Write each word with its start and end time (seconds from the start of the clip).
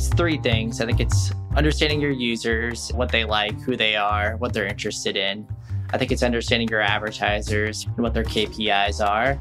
it's 0.00 0.08
three 0.08 0.38
things. 0.38 0.80
I 0.80 0.86
think 0.86 0.98
it's 0.98 1.30
understanding 1.56 2.00
your 2.00 2.10
users, 2.10 2.90
what 2.94 3.12
they 3.12 3.22
like, 3.22 3.60
who 3.60 3.76
they 3.76 3.96
are, 3.96 4.38
what 4.38 4.54
they're 4.54 4.66
interested 4.66 5.14
in. 5.14 5.46
I 5.90 5.98
think 5.98 6.10
it's 6.10 6.22
understanding 6.22 6.68
your 6.68 6.80
advertisers 6.80 7.84
and 7.84 7.98
what 7.98 8.14
their 8.14 8.24
KPIs 8.24 9.06
are. 9.06 9.38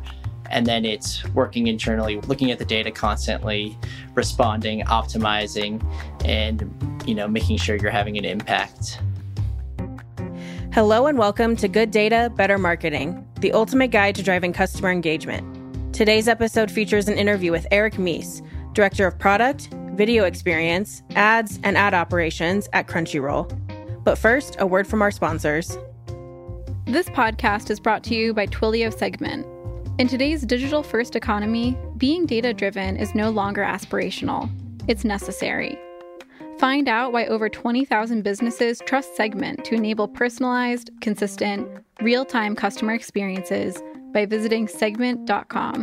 And 0.49 0.65
then 0.65 0.83
it's 0.83 1.23
working 1.29 1.67
internally, 1.67 2.19
looking 2.21 2.51
at 2.51 2.59
the 2.59 2.65
data 2.65 2.91
constantly, 2.91 3.77
responding, 4.15 4.81
optimizing, 4.81 5.81
and 6.25 6.69
you 7.07 7.15
know, 7.15 7.29
making 7.29 7.55
sure 7.55 7.77
you're 7.77 7.89
having 7.89 8.17
an 8.17 8.25
impact. 8.25 8.99
Hello 10.73 11.07
and 11.07 11.17
welcome 11.17 11.55
to 11.55 11.69
Good 11.69 11.89
Data, 11.89 12.33
Better 12.35 12.57
Marketing, 12.57 13.25
the 13.39 13.53
ultimate 13.53 13.91
guide 13.91 14.15
to 14.15 14.23
driving 14.23 14.51
customer 14.51 14.91
engagement. 14.91 15.95
Today's 15.95 16.27
episode 16.27 16.69
features 16.69 17.07
an 17.07 17.17
interview 17.17 17.53
with 17.53 17.65
Eric 17.71 17.93
Mies, 17.93 18.45
Director 18.73 19.07
of 19.07 19.17
Product, 19.17 19.69
Video 19.93 20.25
Experience, 20.25 21.03
Ads, 21.15 21.59
and 21.63 21.77
Ad 21.77 21.93
Operations 21.93 22.69
at 22.73 22.87
Crunchyroll. 22.87 24.03
But 24.03 24.17
first, 24.17 24.55
a 24.59 24.65
word 24.65 24.87
from 24.87 25.01
our 25.01 25.11
sponsors. 25.11 25.77
This 26.85 27.09
podcast 27.09 27.69
is 27.69 27.79
brought 27.79 28.03
to 28.05 28.15
you 28.15 28.33
by 28.33 28.47
Twilio 28.47 28.91
Segment. 28.91 29.45
In 29.99 30.07
today's 30.07 30.43
digital 30.43 30.81
first 30.81 31.15
economy, 31.15 31.77
being 31.97 32.25
data 32.25 32.53
driven 32.53 32.97
is 32.97 33.13
no 33.13 33.29
longer 33.29 33.61
aspirational, 33.61 34.49
it's 34.87 35.03
necessary. 35.03 35.77
Find 36.57 36.89
out 36.89 37.13
why 37.13 37.25
over 37.27 37.47
20,000 37.47 38.21
businesses 38.21 38.81
trust 38.85 39.15
Segment 39.15 39.63
to 39.65 39.75
enable 39.75 40.07
personalized, 40.07 40.89
consistent, 40.99 41.67
real 42.01 42.25
time 42.25 42.55
customer 42.55 42.93
experiences 42.93 43.77
by 44.13 44.25
visiting 44.25 44.67
segment.com. 44.67 45.81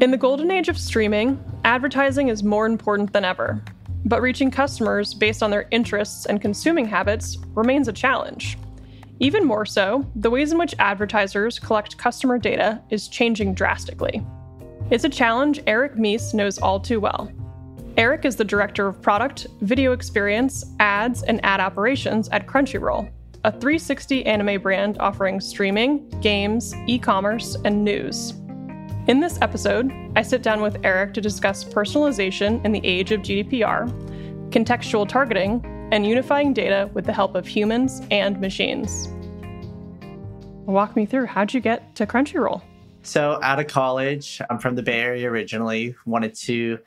In 0.00 0.10
the 0.10 0.16
golden 0.16 0.50
age 0.50 0.68
of 0.68 0.78
streaming, 0.78 1.42
advertising 1.64 2.28
is 2.28 2.42
more 2.42 2.66
important 2.66 3.12
than 3.12 3.24
ever. 3.24 3.62
But 4.04 4.20
reaching 4.20 4.50
customers 4.50 5.14
based 5.14 5.42
on 5.42 5.50
their 5.50 5.66
interests 5.70 6.26
and 6.26 6.40
consuming 6.40 6.86
habits 6.86 7.38
remains 7.54 7.88
a 7.88 7.92
challenge. 7.92 8.58
Even 9.20 9.44
more 9.44 9.64
so, 9.64 10.04
the 10.16 10.30
ways 10.30 10.52
in 10.52 10.58
which 10.58 10.74
advertisers 10.78 11.58
collect 11.58 11.96
customer 11.96 12.36
data 12.36 12.82
is 12.90 13.08
changing 13.08 13.54
drastically. 13.54 14.24
It's 14.90 15.04
a 15.04 15.08
challenge 15.08 15.62
Eric 15.66 15.94
Mies 15.94 16.34
knows 16.34 16.58
all 16.58 16.78
too 16.78 17.00
well. 17.00 17.32
Eric 17.96 18.24
is 18.24 18.36
the 18.36 18.44
director 18.44 18.88
of 18.88 19.00
product, 19.00 19.46
video 19.60 19.92
experience, 19.92 20.64
ads, 20.80 21.22
and 21.22 21.42
ad 21.44 21.60
operations 21.60 22.28
at 22.30 22.46
Crunchyroll, 22.46 23.10
a 23.44 23.52
360 23.52 24.26
anime 24.26 24.60
brand 24.60 24.98
offering 24.98 25.40
streaming, 25.40 26.08
games, 26.20 26.74
e 26.86 26.98
commerce, 26.98 27.56
and 27.64 27.84
news. 27.84 28.34
In 29.06 29.20
this 29.20 29.38
episode, 29.42 29.92
I 30.16 30.22
sit 30.22 30.42
down 30.42 30.62
with 30.62 30.78
Eric 30.82 31.12
to 31.12 31.20
discuss 31.20 31.62
personalization 31.62 32.64
in 32.64 32.72
the 32.72 32.80
age 32.84 33.12
of 33.12 33.20
GDPR, 33.20 33.90
contextual 34.48 35.06
targeting, 35.06 35.62
and 35.92 36.06
unifying 36.06 36.54
data 36.54 36.88
with 36.94 37.04
the 37.04 37.12
help 37.12 37.34
of 37.34 37.46
humans 37.46 38.00
and 38.10 38.40
machines. 38.40 39.08
Walk 40.64 40.96
me 40.96 41.04
through 41.04 41.26
how'd 41.26 41.52
you 41.52 41.60
get 41.60 41.94
to 41.96 42.06
Crunchyroll? 42.06 42.62
So, 43.02 43.38
out 43.42 43.60
of 43.60 43.66
college, 43.66 44.40
I'm 44.48 44.58
from 44.58 44.74
the 44.74 44.82
Bay 44.82 45.00
Area 45.02 45.30
originally, 45.30 45.94
wanted 46.06 46.34
to 46.36 46.78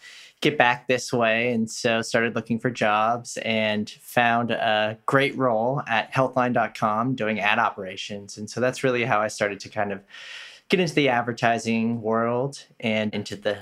get 0.42 0.58
back 0.58 0.88
this 0.88 1.14
way. 1.14 1.52
And 1.52 1.70
so 1.70 2.02
started 2.02 2.36
looking 2.36 2.60
for 2.60 2.72
jobs 2.72 3.38
and 3.38 3.90
found 3.90 4.50
a 4.50 4.98
great 5.06 5.36
role 5.38 5.82
at 5.88 6.12
healthline.com 6.12 7.14
doing 7.14 7.40
ad 7.40 7.60
operations. 7.60 8.38
And 8.38 8.50
so 8.50 8.60
that's 8.60 8.84
really 8.84 9.04
how 9.04 9.20
I 9.20 9.28
started 9.28 9.60
to 9.62 9.70
kind 9.70 9.92
of 9.92 10.02
get 10.70 10.80
into 10.80 10.96
the 10.96 11.10
advertising 11.10 12.02
world 12.02 12.66
and 12.80 13.14
into 13.14 13.36
the 13.36 13.58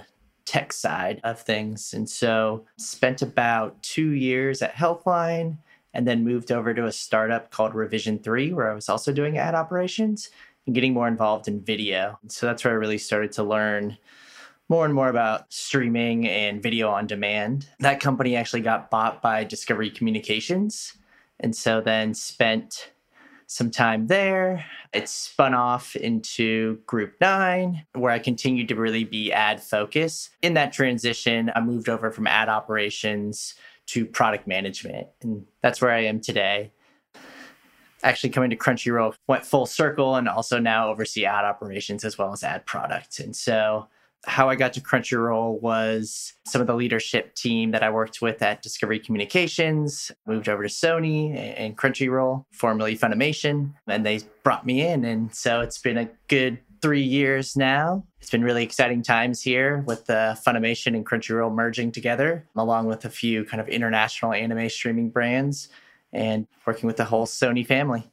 tech 0.46 0.72
side 0.72 1.20
of 1.24 1.40
things. 1.42 1.94
And 1.94 2.10
so 2.10 2.66
spent 2.78 3.22
about 3.22 3.82
two 3.82 4.12
years 4.12 4.62
at 4.62 4.74
Healthline 4.74 5.58
and 5.94 6.08
then 6.08 6.24
moved 6.24 6.52
over 6.52 6.74
to 6.74 6.86
a 6.86 6.92
startup 6.92 7.52
called 7.52 7.74
Revision 7.74 8.20
3, 8.20 8.54
where 8.54 8.70
I 8.70 8.76
was 8.76 8.90
also 8.90 9.12
doing 9.12 9.38
ad 9.38 9.56
operations 9.56 10.30
and 10.66 10.76
getting 10.76 10.94
more 10.94 11.08
involved 11.08 11.48
in 11.48 11.62
video. 11.62 12.20
So 12.28 12.46
that's 12.46 12.64
where 12.64 12.74
I 12.74 12.78
really 12.78 12.98
started 12.98 13.32
to 13.34 13.44
learn 13.44 13.98
more 14.68 14.86
and 14.86 14.94
more 14.94 15.10
about 15.10 15.52
streaming 15.54 16.28
and 16.28 16.62
video 16.62 16.90
on 16.90 17.08
demand. 17.08 17.70
That 17.80 18.00
company 18.00 18.36
actually 18.36 18.62
got 18.62 18.90
bought 18.90 19.22
by 19.22 19.44
Discovery 19.44 19.92
Communications. 19.92 20.94
And 21.40 21.56
so 21.56 21.82
then 21.82 22.14
spent 22.14 22.92
some 23.48 23.70
time 23.70 24.08
there. 24.08 24.66
It 24.94 25.08
spun 25.10 25.54
off 25.54 25.96
into 25.96 26.80
Group 26.86 27.14
Nine, 27.22 27.86
where 27.94 28.12
I 28.12 28.20
continued 28.20 28.68
to 28.70 28.76
really 28.76 29.04
be 29.04 29.32
ad 29.32 29.62
focused. 29.62 30.30
In 30.42 30.54
that 30.56 30.74
transition, 30.74 31.52
I 31.56 31.62
moved 31.62 31.90
over 31.90 32.12
from 32.12 32.28
ad 32.28 32.50
operations 32.50 33.56
to 33.88 34.06
product 34.06 34.48
management. 34.48 35.08
And 35.22 35.46
that's 35.62 35.82
where 35.82 35.92
I 35.92 36.06
am 36.06 36.20
today. 36.20 36.72
Actually, 38.04 38.30
coming 38.30 38.50
to 38.50 38.56
Crunchyroll 38.56 39.16
went 39.28 39.46
full 39.46 39.66
circle 39.66 40.16
and 40.16 40.28
also 40.28 40.60
now 40.60 40.90
oversee 40.90 41.26
ad 41.26 41.46
operations 41.46 42.04
as 42.04 42.18
well 42.18 42.32
as 42.34 42.44
ad 42.44 42.66
product. 42.66 43.20
And 43.20 43.36
so 43.36 43.88
how 44.26 44.50
I 44.50 44.56
got 44.56 44.74
to 44.74 44.82
Crunchyroll 44.82 45.62
was 45.62 46.34
some 46.46 46.62
of 46.62 46.68
the 46.68 46.76
leadership 46.76 47.36
team 47.36 47.72
that 47.72 47.84
I 47.84 47.90
worked 47.90 48.22
with 48.22 48.42
at 48.42 48.62
Discovery 48.62 49.00
Communications 49.00 50.12
moved 50.26 50.50
over 50.50 50.64
to 50.64 50.70
Sony 50.70 51.36
and 51.36 51.78
Crunchyroll, 51.78 52.46
formerly 52.52 52.98
Funimation, 52.98 53.74
and 53.88 54.06
they 54.06 54.22
brought 54.44 54.66
me 54.66 54.86
in. 54.86 55.06
And 55.06 55.34
so 55.34 55.62
it's 55.62 55.78
been 55.78 55.98
a 55.98 56.10
good 56.28 56.60
three 56.82 57.02
years 57.02 57.56
now. 57.56 58.06
It's 58.20 58.30
been 58.30 58.44
really 58.44 58.64
exciting 58.64 59.02
times 59.02 59.42
here 59.42 59.84
with 59.88 60.06
the 60.06 60.38
Funimation 60.46 60.96
and 60.96 61.06
Crunchyroll 61.06 61.54
merging 61.54 61.92
together, 61.92 62.48
along 62.56 62.88
with 62.88 63.06
a 63.06 63.10
few 63.10 63.46
kind 63.46 63.62
of 63.62 63.68
international 63.68 64.34
anime 64.34 64.70
streaming 64.70 65.10
brands 65.10 65.70
and 66.14 66.48
working 66.66 66.88
with 66.88 66.98
the 66.98 67.06
whole 67.06 67.26
Sony 67.26 67.66
family. 67.66 68.10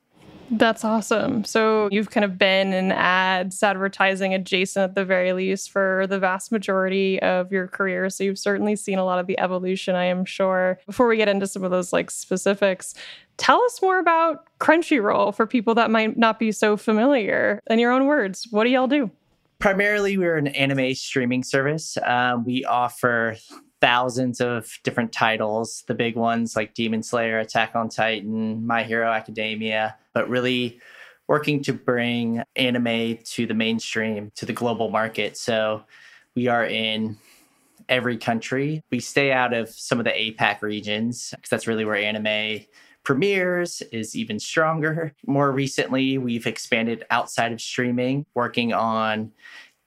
That's 0.50 0.84
awesome. 0.84 1.44
So 1.44 1.88
you've 1.90 2.10
kind 2.10 2.24
of 2.24 2.36
been 2.36 2.72
in 2.72 2.92
ads, 2.92 3.62
advertising 3.62 4.34
adjacent 4.34 4.82
at 4.90 4.94
the 4.94 5.04
very 5.04 5.32
least 5.32 5.70
for 5.70 6.06
the 6.08 6.18
vast 6.18 6.52
majority 6.52 7.20
of 7.22 7.50
your 7.50 7.68
career. 7.68 8.10
So 8.10 8.24
you've 8.24 8.38
certainly 8.38 8.76
seen 8.76 8.98
a 8.98 9.04
lot 9.04 9.18
of 9.18 9.26
the 9.26 9.38
evolution, 9.40 9.94
I 9.94 10.04
am 10.04 10.24
sure. 10.24 10.78
Before 10.86 11.06
we 11.06 11.16
get 11.16 11.28
into 11.28 11.46
some 11.46 11.64
of 11.64 11.70
those 11.70 11.92
like 11.92 12.10
specifics, 12.10 12.94
tell 13.38 13.62
us 13.62 13.80
more 13.80 13.98
about 13.98 14.44
Crunchyroll 14.58 15.34
for 15.34 15.46
people 15.46 15.74
that 15.76 15.90
might 15.90 16.18
not 16.18 16.38
be 16.38 16.52
so 16.52 16.76
familiar. 16.76 17.60
In 17.70 17.78
your 17.78 17.92
own 17.92 18.06
words, 18.06 18.46
what 18.50 18.64
do 18.64 18.70
y'all 18.70 18.86
do? 18.86 19.10
Primarily, 19.58 20.18
we're 20.18 20.36
an 20.36 20.48
anime 20.48 20.94
streaming 20.94 21.44
service. 21.44 21.96
Um, 22.04 22.44
we 22.44 22.64
offer 22.64 23.36
thousands 23.82 24.40
of 24.40 24.78
different 24.84 25.12
titles, 25.12 25.82
the 25.88 25.94
big 25.94 26.16
ones 26.16 26.54
like 26.54 26.72
Demon 26.72 27.02
Slayer, 27.02 27.40
Attack 27.40 27.74
on 27.74 27.88
Titan, 27.88 28.64
My 28.64 28.84
Hero 28.84 29.10
Academia, 29.10 29.96
but 30.14 30.28
really 30.28 30.80
working 31.26 31.62
to 31.64 31.72
bring 31.72 32.42
anime 32.56 33.18
to 33.24 33.44
the 33.44 33.54
mainstream, 33.54 34.30
to 34.36 34.46
the 34.46 34.52
global 34.52 34.88
market. 34.88 35.36
So 35.36 35.82
we 36.36 36.46
are 36.46 36.64
in 36.64 37.18
every 37.88 38.16
country. 38.16 38.84
We 38.90 39.00
stay 39.00 39.32
out 39.32 39.52
of 39.52 39.68
some 39.68 39.98
of 39.98 40.04
the 40.04 40.12
APAC 40.12 40.62
regions 40.62 41.30
because 41.30 41.50
that's 41.50 41.66
really 41.66 41.84
where 41.84 41.96
anime 41.96 42.64
premieres 43.04 43.82
is 43.90 44.14
even 44.14 44.38
stronger. 44.38 45.12
More 45.26 45.50
recently, 45.50 46.18
we've 46.18 46.46
expanded 46.46 47.04
outside 47.10 47.52
of 47.52 47.60
streaming, 47.60 48.26
working 48.34 48.72
on 48.72 49.32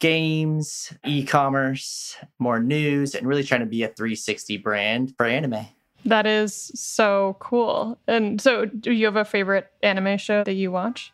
games, 0.06 0.94
e 1.04 1.24
commerce, 1.26 2.16
more 2.38 2.60
news, 2.60 3.16
and 3.16 3.28
really 3.28 3.44
trying 3.44 3.62
to 3.62 3.66
be 3.66 3.82
a 3.82 3.88
360 3.88 4.58
brand 4.58 5.16
for 5.18 5.26
anime. 5.26 5.66
That 6.06 6.28
is 6.28 6.72
so 6.76 7.38
cool. 7.40 7.98
And 8.08 8.40
so, 8.40 8.66
do 8.66 8.92
you 8.92 9.06
have 9.06 9.16
a 9.16 9.26
favorite 9.26 9.72
anime 9.82 10.20
show 10.20 10.44
that 10.44 10.54
you 10.54 10.72
watch? 10.72 11.12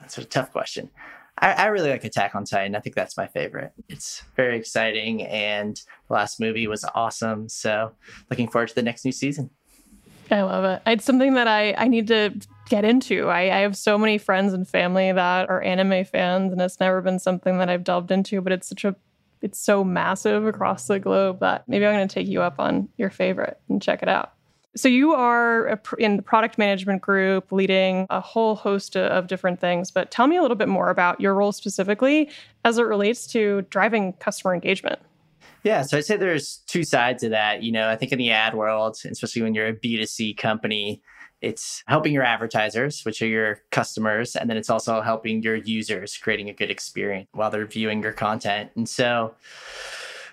That's 0.00 0.16
a 0.16 0.24
tough 0.24 0.52
question. 0.52 0.90
I, 1.38 1.52
I, 1.52 1.66
really 1.66 1.90
like 1.90 2.04
Attack 2.04 2.34
on 2.34 2.46
Titan. 2.46 2.74
I 2.74 2.80
think 2.80 2.96
that's 2.96 3.18
my 3.18 3.26
favorite. 3.26 3.72
It's 3.90 4.22
very 4.36 4.56
exciting, 4.56 5.24
and 5.24 5.76
the 6.08 6.14
last 6.14 6.40
movie 6.40 6.66
was 6.66 6.82
awesome. 6.94 7.50
So, 7.50 7.92
looking 8.30 8.48
forward 8.48 8.68
to 8.68 8.74
the 8.74 8.82
next 8.82 9.04
new 9.04 9.12
season. 9.12 9.50
I 10.30 10.42
love 10.42 10.64
it. 10.64 10.82
It's 10.86 11.04
something 11.04 11.34
that 11.34 11.48
I, 11.48 11.72
I 11.74 11.88
need 11.88 12.08
to 12.08 12.34
get 12.68 12.84
into. 12.84 13.28
I, 13.28 13.42
I 13.42 13.60
have 13.60 13.76
so 13.76 13.98
many 13.98 14.18
friends 14.18 14.52
and 14.52 14.66
family 14.66 15.12
that 15.12 15.48
are 15.50 15.62
anime 15.62 16.04
fans, 16.04 16.52
and 16.52 16.60
it's 16.60 16.80
never 16.80 17.00
been 17.00 17.18
something 17.18 17.58
that 17.58 17.68
I've 17.68 17.84
delved 17.84 18.10
into, 18.10 18.40
but 18.40 18.52
it's 18.52 18.68
such 18.68 18.84
a 18.84 18.96
it's 19.42 19.58
so 19.58 19.84
massive 19.84 20.46
across 20.46 20.86
the 20.86 20.98
globe 20.98 21.40
that 21.40 21.68
maybe 21.68 21.84
I'm 21.84 21.94
going 21.94 22.08
to 22.08 22.14
take 22.14 22.26
you 22.26 22.40
up 22.40 22.58
on 22.58 22.88
your 22.96 23.10
favorite 23.10 23.60
and 23.68 23.82
check 23.82 24.02
it 24.02 24.08
out. 24.08 24.32
So 24.74 24.88
you 24.88 25.12
are 25.12 25.78
in 25.98 26.16
the 26.16 26.22
product 26.22 26.56
management 26.56 27.02
group 27.02 27.52
leading 27.52 28.06
a 28.08 28.20
whole 28.20 28.56
host 28.56 28.96
of 28.96 29.26
different 29.26 29.60
things, 29.60 29.90
but 29.90 30.10
tell 30.10 30.26
me 30.26 30.36
a 30.36 30.42
little 30.42 30.56
bit 30.56 30.68
more 30.68 30.88
about 30.88 31.20
your 31.20 31.34
role 31.34 31.52
specifically 31.52 32.30
as 32.64 32.78
it 32.78 32.82
relates 32.84 33.26
to 33.28 33.62
driving 33.68 34.14
customer 34.14 34.54
engagement. 34.54 34.98
Yeah, 35.64 35.80
so 35.80 35.96
I'd 35.96 36.04
say 36.04 36.16
there's 36.18 36.58
two 36.66 36.84
sides 36.84 37.22
to 37.22 37.30
that. 37.30 37.62
You 37.62 37.72
know, 37.72 37.88
I 37.88 37.96
think 37.96 38.12
in 38.12 38.18
the 38.18 38.30
ad 38.30 38.54
world, 38.54 38.98
especially 39.10 39.42
when 39.42 39.54
you're 39.54 39.68
a 39.68 39.74
B2C 39.74 40.36
company, 40.36 41.02
it's 41.40 41.82
helping 41.86 42.12
your 42.12 42.22
advertisers, 42.22 43.02
which 43.04 43.22
are 43.22 43.26
your 43.26 43.60
customers, 43.70 44.36
and 44.36 44.48
then 44.48 44.58
it's 44.58 44.70
also 44.70 45.00
helping 45.00 45.42
your 45.42 45.56
users 45.56 46.16
creating 46.18 46.50
a 46.50 46.52
good 46.52 46.70
experience 46.70 47.28
while 47.32 47.50
they're 47.50 47.66
viewing 47.66 48.02
your 48.02 48.12
content. 48.12 48.70
And 48.76 48.88
so 48.88 49.34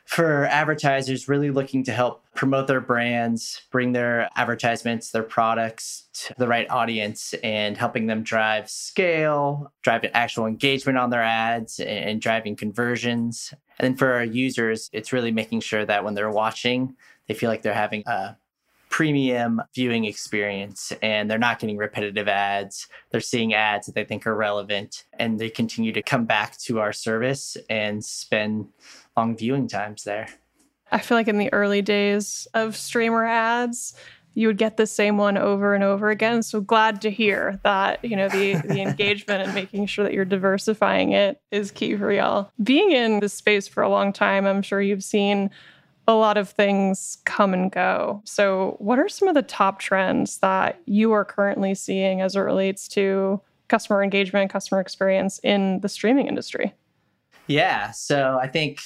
for 0.06 0.46
advertisers 0.48 1.30
really 1.30 1.50
looking 1.50 1.86
to 1.86 1.94
help 1.94 2.26
promote 2.36 2.68
their 2.68 2.82
brands, 2.82 3.62
bring 3.72 3.94
their 3.94 4.30
advertisements, 4.36 5.12
their 5.12 5.24
products 5.24 6.10
to 6.14 6.34
the 6.38 6.48
right 6.48 6.70
audience, 6.70 7.34
and 7.42 7.78
helping 7.78 8.08
them 8.08 8.22
drive 8.22 8.70
scale, 8.70 9.72
drive 9.82 10.06
actual 10.14 10.46
engagement 10.46 10.98
on 10.98 11.10
their 11.10 11.24
ads, 11.24 11.80
and 11.80 12.20
driving 12.22 12.58
conversions. 12.58 13.54
And 13.82 13.88
then 13.88 13.98
for 13.98 14.14
our 14.14 14.24
users, 14.24 14.92
it's 14.94 15.12
really 15.12 15.32
making 15.32 15.62
sure 15.62 15.84
that 15.86 16.04
when 16.04 16.14
they're 16.14 16.30
watching, 16.30 16.96
they 17.28 17.34
feel 17.34 17.50
like 17.50 17.64
they're 17.64 17.74
having 17.74 18.04
a 18.06 18.38
premium 18.90 19.60
viewing 19.74 20.06
experience 20.06 20.94
and 21.02 21.28
they're 21.28 21.40
not 21.40 21.58
getting 21.58 21.78
repetitive 21.78 22.28
ads. 22.28 22.88
They're 23.10 23.22
seeing 23.22 23.56
ads 23.56 23.88
that 23.88 23.96
they 23.96 24.04
think 24.04 24.28
are 24.28 24.36
relevant 24.36 25.06
and 25.18 25.40
they 25.40 25.50
continue 25.50 25.92
to 25.94 26.04
come 26.04 26.26
back 26.26 26.60
to 26.60 26.80
our 26.80 26.94
service 26.94 27.58
and 27.72 28.06
spend 28.06 28.68
long 29.18 29.36
viewing 29.36 29.68
times 29.68 30.04
there. 30.04 30.28
I 30.92 31.00
feel 31.00 31.18
like 31.18 31.28
in 31.28 31.40
the 31.40 31.52
early 31.52 31.82
days 31.82 32.48
of 32.54 32.76
streamer 32.76 33.26
ads, 33.26 33.96
you 34.34 34.48
would 34.48 34.58
get 34.58 34.78
the 34.78 34.88
same 34.88 35.18
one 35.18 35.38
over 35.38 35.76
and 35.76 35.84
over 35.84 36.10
again. 36.10 36.42
So 36.44 36.62
glad 36.62 37.02
to 37.02 37.12
hear 37.12 37.60
that, 37.64 38.04
you 38.04 38.16
know, 38.16 38.30
the 38.30 38.56
the 38.56 38.82
engagement 38.88 39.44
and 39.44 39.54
making 39.54 39.86
sure 39.88 40.04
that 40.04 40.14
you're 40.14 40.26
diversifying 40.26 41.12
it 41.12 41.42
is 41.52 41.72
key 41.72 41.98
for 41.98 42.12
y'all. 42.12 42.52
Being 42.64 42.92
in 42.92 43.20
this 43.20 43.34
space 43.34 43.68
for 43.68 43.84
a 43.84 43.90
long 43.90 44.14
time, 44.14 44.46
I'm 44.46 44.62
sure 44.62 44.82
you've 44.82 45.04
seen 45.04 45.50
a 46.08 46.14
lot 46.14 46.38
of 46.38 46.50
things 46.50 47.18
come 47.26 47.54
and 47.54 47.72
go. 47.72 48.22
So, 48.26 48.76
what 48.80 49.00
are 49.00 49.10
some 49.10 49.28
of 49.28 49.36
the 49.36 49.42
top 49.42 49.80
trends 49.80 50.38
that 50.40 50.80
you 50.86 51.12
are 51.12 51.26
currently 51.26 51.76
seeing 51.76 52.22
as 52.22 52.36
it 52.36 52.40
relates 52.40 52.88
to 52.90 53.42
customer 53.68 54.04
engagement, 54.04 54.52
customer 54.52 54.82
experience 54.82 55.40
in 55.44 55.80
the 55.82 55.90
streaming 55.90 56.28
industry? 56.28 56.74
Yeah. 57.48 57.92
So 57.92 58.40
I 58.42 58.48
think 58.48 58.82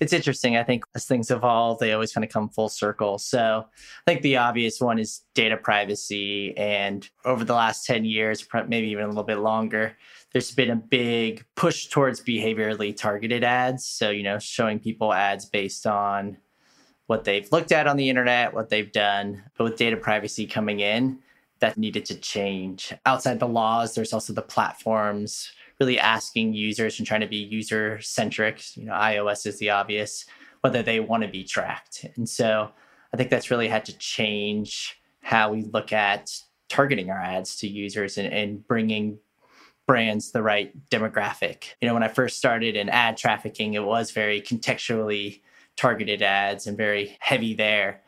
it's 0.00 0.12
interesting. 0.12 0.56
I 0.56 0.62
think 0.62 0.84
as 0.94 1.04
things 1.04 1.30
evolve, 1.30 1.78
they 1.78 1.92
always 1.92 2.12
kind 2.12 2.24
of 2.24 2.30
come 2.30 2.48
full 2.48 2.68
circle. 2.68 3.18
So 3.18 3.66
I 3.66 4.10
think 4.10 4.22
the 4.22 4.36
obvious 4.36 4.80
one 4.80 4.98
is 4.98 5.22
data 5.34 5.56
privacy. 5.56 6.56
And 6.56 7.08
over 7.24 7.44
the 7.44 7.54
last 7.54 7.86
10 7.86 8.04
years, 8.04 8.46
maybe 8.68 8.88
even 8.88 9.04
a 9.04 9.08
little 9.08 9.24
bit 9.24 9.38
longer, 9.38 9.96
there's 10.32 10.50
been 10.50 10.70
a 10.70 10.76
big 10.76 11.44
push 11.54 11.86
towards 11.86 12.20
behaviorally 12.20 12.96
targeted 12.96 13.44
ads. 13.44 13.84
So, 13.84 14.10
you 14.10 14.22
know, 14.22 14.38
showing 14.38 14.78
people 14.78 15.12
ads 15.12 15.46
based 15.46 15.86
on 15.86 16.38
what 17.06 17.24
they've 17.24 17.50
looked 17.52 17.72
at 17.72 17.86
on 17.86 17.96
the 17.96 18.08
internet, 18.08 18.54
what 18.54 18.68
they've 18.68 18.90
done. 18.90 19.44
But 19.56 19.64
with 19.64 19.76
data 19.76 19.96
privacy 19.96 20.46
coming 20.46 20.80
in, 20.80 21.18
that 21.60 21.78
needed 21.78 22.04
to 22.06 22.16
change. 22.16 22.92
Outside 23.06 23.38
the 23.38 23.48
laws, 23.48 23.94
there's 23.94 24.12
also 24.12 24.32
the 24.32 24.42
platforms 24.42 25.50
really 25.84 25.98
asking 25.98 26.54
users 26.54 26.98
and 26.98 27.06
trying 27.06 27.20
to 27.20 27.26
be 27.26 27.36
user 27.36 28.00
centric. 28.00 28.62
You 28.74 28.86
know, 28.86 28.92
iOS 28.92 29.46
is 29.46 29.58
the 29.58 29.70
obvious, 29.70 30.24
whether 30.62 30.82
they 30.82 30.98
want 30.98 31.24
to 31.24 31.28
be 31.28 31.44
tracked. 31.44 32.06
And 32.16 32.26
so 32.26 32.70
I 33.12 33.16
think 33.18 33.28
that's 33.28 33.50
really 33.50 33.68
had 33.68 33.84
to 33.84 33.98
change 33.98 34.98
how 35.20 35.52
we 35.52 35.62
look 35.62 35.92
at 35.92 36.30
targeting 36.70 37.10
our 37.10 37.20
ads 37.20 37.56
to 37.56 37.68
users 37.68 38.16
and, 38.16 38.32
and 38.32 38.66
bringing 38.66 39.18
brands 39.86 40.32
the 40.32 40.42
right 40.42 40.72
demographic. 40.88 41.66
You 41.82 41.88
know, 41.88 41.94
when 41.94 42.02
I 42.02 42.08
first 42.08 42.38
started 42.38 42.76
in 42.76 42.88
ad 42.88 43.18
trafficking, 43.18 43.74
it 43.74 43.84
was 43.84 44.10
very 44.10 44.40
contextually 44.40 45.42
targeted 45.76 46.22
ads 46.22 46.66
and 46.66 46.78
very 46.78 47.18
heavy 47.20 47.52
there. 47.52 48.00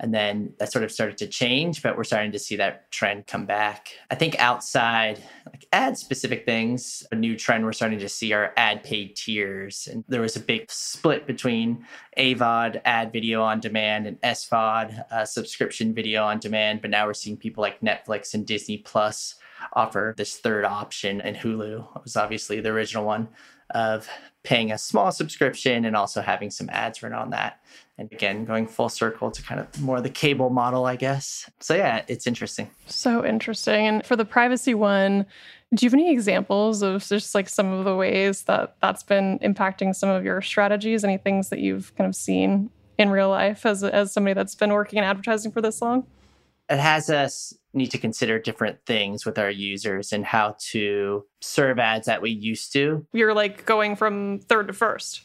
And 0.00 0.12
then 0.12 0.52
that 0.58 0.72
sort 0.72 0.84
of 0.84 0.90
started 0.90 1.16
to 1.18 1.28
change, 1.28 1.82
but 1.82 1.96
we're 1.96 2.04
starting 2.04 2.32
to 2.32 2.38
see 2.38 2.56
that 2.56 2.90
trend 2.90 3.28
come 3.28 3.46
back. 3.46 3.90
I 4.10 4.16
think 4.16 4.36
outside 4.40 5.22
like 5.46 5.66
ad 5.72 5.96
specific 5.96 6.44
things, 6.44 7.06
a 7.12 7.14
new 7.14 7.36
trend 7.36 7.64
we're 7.64 7.72
starting 7.72 8.00
to 8.00 8.08
see 8.08 8.32
are 8.32 8.52
ad 8.56 8.82
paid 8.82 9.14
tiers. 9.14 9.88
And 9.90 10.04
there 10.08 10.20
was 10.20 10.34
a 10.34 10.40
big 10.40 10.70
split 10.70 11.26
between 11.26 11.86
AVOD, 12.18 12.80
ad 12.84 13.12
video 13.12 13.42
on 13.42 13.60
demand, 13.60 14.08
and 14.08 14.20
SVOD, 14.22 15.12
uh, 15.12 15.24
subscription 15.24 15.94
video 15.94 16.24
on 16.24 16.40
demand. 16.40 16.82
But 16.82 16.90
now 16.90 17.06
we're 17.06 17.14
seeing 17.14 17.36
people 17.36 17.62
like 17.62 17.80
Netflix 17.80 18.34
and 18.34 18.44
Disney 18.44 18.78
Plus 18.78 19.36
offer 19.72 20.14
this 20.16 20.36
third 20.36 20.64
option, 20.64 21.20
and 21.20 21.36
Hulu 21.36 22.02
was 22.02 22.16
obviously 22.16 22.60
the 22.60 22.70
original 22.70 23.04
one 23.04 23.28
of 23.74 24.08
paying 24.44 24.70
a 24.70 24.78
small 24.78 25.10
subscription 25.10 25.84
and 25.84 25.96
also 25.96 26.20
having 26.22 26.50
some 26.50 26.68
ads 26.70 27.02
run 27.02 27.12
on 27.12 27.30
that. 27.30 27.60
And 27.96 28.10
again, 28.12 28.44
going 28.44 28.66
full 28.66 28.88
circle 28.88 29.30
to 29.30 29.42
kind 29.42 29.60
of 29.60 29.80
more 29.80 30.00
the 30.00 30.10
cable 30.10 30.50
model, 30.50 30.84
I 30.84 30.96
guess. 30.96 31.48
So, 31.60 31.74
yeah, 31.74 32.02
it's 32.08 32.26
interesting. 32.26 32.70
So 32.86 33.24
interesting. 33.24 33.86
And 33.86 34.06
for 34.06 34.16
the 34.16 34.24
privacy 34.24 34.74
one, 34.74 35.26
do 35.74 35.84
you 35.84 35.90
have 35.90 35.94
any 35.94 36.12
examples 36.12 36.82
of 36.82 37.06
just 37.06 37.34
like 37.34 37.48
some 37.48 37.72
of 37.72 37.84
the 37.84 37.94
ways 37.94 38.42
that 38.42 38.76
that's 38.80 39.02
been 39.02 39.38
impacting 39.40 39.94
some 39.94 40.08
of 40.08 40.24
your 40.24 40.42
strategies? 40.42 41.04
Any 41.04 41.18
things 41.18 41.50
that 41.50 41.60
you've 41.60 41.94
kind 41.96 42.08
of 42.08 42.14
seen 42.14 42.70
in 42.98 43.10
real 43.10 43.28
life 43.30 43.64
as, 43.64 43.82
as 43.82 44.12
somebody 44.12 44.34
that's 44.34 44.54
been 44.54 44.72
working 44.72 44.98
in 44.98 45.04
advertising 45.04 45.52
for 45.52 45.60
this 45.60 45.80
long? 45.80 46.06
It 46.68 46.78
has 46.78 47.10
us 47.10 47.54
need 47.74 47.90
to 47.90 47.98
consider 47.98 48.38
different 48.38 48.78
things 48.86 49.26
with 49.26 49.38
our 49.38 49.50
users 49.50 50.12
and 50.12 50.24
how 50.24 50.56
to 50.70 51.24
serve 51.40 51.78
ads 51.78 52.06
that 52.06 52.22
we 52.22 52.30
used 52.30 52.72
to. 52.72 53.06
You're 53.12 53.34
like 53.34 53.66
going 53.66 53.96
from 53.96 54.40
third 54.40 54.68
to 54.68 54.72
first. 54.72 55.22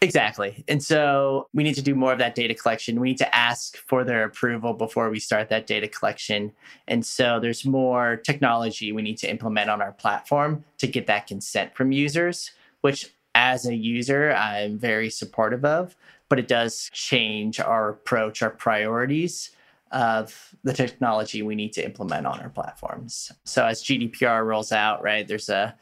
Exactly. 0.00 0.64
And 0.68 0.82
so 0.82 1.48
we 1.52 1.64
need 1.64 1.74
to 1.74 1.82
do 1.82 1.94
more 1.94 2.12
of 2.12 2.18
that 2.20 2.36
data 2.36 2.54
collection. 2.54 3.00
We 3.00 3.08
need 3.08 3.18
to 3.18 3.34
ask 3.34 3.76
for 3.76 4.04
their 4.04 4.24
approval 4.24 4.72
before 4.72 5.10
we 5.10 5.18
start 5.18 5.48
that 5.48 5.66
data 5.66 5.88
collection. 5.88 6.52
And 6.86 7.04
so 7.04 7.40
there's 7.40 7.64
more 7.64 8.16
technology 8.16 8.92
we 8.92 9.02
need 9.02 9.18
to 9.18 9.30
implement 9.30 9.70
on 9.70 9.82
our 9.82 9.92
platform 9.92 10.64
to 10.78 10.86
get 10.86 11.08
that 11.08 11.26
consent 11.26 11.74
from 11.74 11.90
users, 11.90 12.52
which 12.82 13.12
as 13.34 13.66
a 13.66 13.74
user, 13.74 14.32
I'm 14.32 14.78
very 14.78 15.10
supportive 15.10 15.64
of, 15.64 15.96
but 16.28 16.38
it 16.38 16.46
does 16.46 16.90
change 16.92 17.58
our 17.58 17.88
approach, 17.88 18.42
our 18.42 18.50
priorities 18.50 19.50
of 19.92 20.54
the 20.64 20.72
technology 20.72 21.42
we 21.42 21.54
need 21.54 21.72
to 21.74 21.84
implement 21.84 22.26
on 22.26 22.40
our 22.40 22.48
platforms. 22.48 23.32
So 23.44 23.64
as 23.64 23.82
GDPR 23.82 24.44
rolls 24.44 24.72
out, 24.72 25.02
right, 25.02 25.26
there's 25.26 25.48
a, 25.48 25.76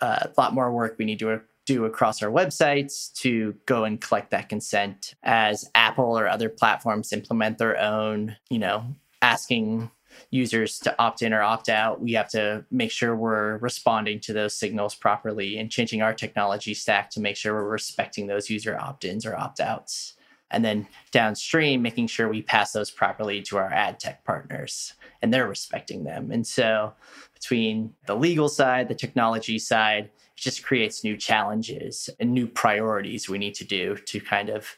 a 0.00 0.30
lot 0.36 0.54
more 0.54 0.72
work 0.72 0.96
we 0.98 1.04
need 1.04 1.18
to 1.20 1.40
do 1.64 1.84
across 1.84 2.22
our 2.22 2.30
websites 2.30 3.12
to 3.14 3.54
go 3.66 3.84
and 3.84 4.00
collect 4.00 4.30
that 4.30 4.48
consent 4.48 5.14
as 5.22 5.70
Apple 5.74 6.18
or 6.18 6.28
other 6.28 6.48
platforms 6.48 7.12
implement 7.12 7.58
their 7.58 7.78
own, 7.78 8.36
you 8.50 8.58
know, 8.58 8.84
asking 9.20 9.90
users 10.30 10.78
to 10.80 10.94
opt 10.98 11.22
in 11.22 11.32
or 11.32 11.42
opt 11.42 11.68
out, 11.68 12.00
we 12.00 12.12
have 12.12 12.28
to 12.30 12.64
make 12.70 12.90
sure 12.90 13.14
we're 13.14 13.58
responding 13.58 14.20
to 14.20 14.32
those 14.32 14.54
signals 14.54 14.94
properly 14.94 15.58
and 15.58 15.70
changing 15.70 16.02
our 16.02 16.12
technology 16.12 16.74
stack 16.74 17.10
to 17.10 17.20
make 17.20 17.36
sure 17.36 17.54
we're 17.54 17.68
respecting 17.68 18.26
those 18.26 18.50
user 18.50 18.78
opt 18.78 19.04
ins 19.04 19.24
or 19.24 19.36
opt 19.36 19.60
outs 19.60 20.14
and 20.52 20.64
then 20.64 20.86
downstream 21.10 21.82
making 21.82 22.06
sure 22.06 22.28
we 22.28 22.42
pass 22.42 22.72
those 22.72 22.90
properly 22.90 23.42
to 23.42 23.56
our 23.56 23.72
ad 23.72 23.98
tech 23.98 24.24
partners 24.24 24.94
and 25.20 25.32
they're 25.32 25.48
respecting 25.48 26.04
them. 26.04 26.30
And 26.30 26.46
so 26.46 26.92
between 27.34 27.92
the 28.06 28.14
legal 28.14 28.48
side 28.48 28.88
the 28.88 28.94
technology 28.94 29.58
side 29.58 30.04
it 30.04 30.36
just 30.36 30.62
creates 30.62 31.02
new 31.02 31.16
challenges 31.16 32.08
and 32.20 32.32
new 32.32 32.46
priorities 32.46 33.28
we 33.28 33.38
need 33.38 33.54
to 33.54 33.64
do 33.64 33.96
to 33.96 34.20
kind 34.20 34.48
of 34.48 34.76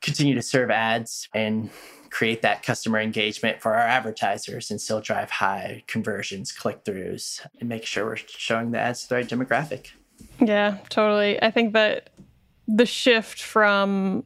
continue 0.00 0.34
to 0.34 0.42
serve 0.42 0.70
ads 0.70 1.28
and 1.34 1.70
create 2.10 2.42
that 2.42 2.62
customer 2.62 3.00
engagement 3.00 3.60
for 3.60 3.74
our 3.74 3.80
advertisers 3.80 4.70
and 4.70 4.80
still 4.80 5.00
drive 5.00 5.30
high 5.30 5.82
conversions 5.86 6.52
click-throughs 6.52 7.44
and 7.58 7.68
make 7.68 7.84
sure 7.86 8.04
we're 8.04 8.16
showing 8.16 8.70
the 8.70 8.78
ads 8.78 9.02
to 9.02 9.08
the 9.08 9.14
right 9.16 9.28
demographic. 9.28 9.92
Yeah 10.38 10.78
totally. 10.90 11.42
I 11.42 11.50
think 11.50 11.72
that 11.72 12.10
the 12.68 12.86
shift 12.86 13.42
from 13.42 14.24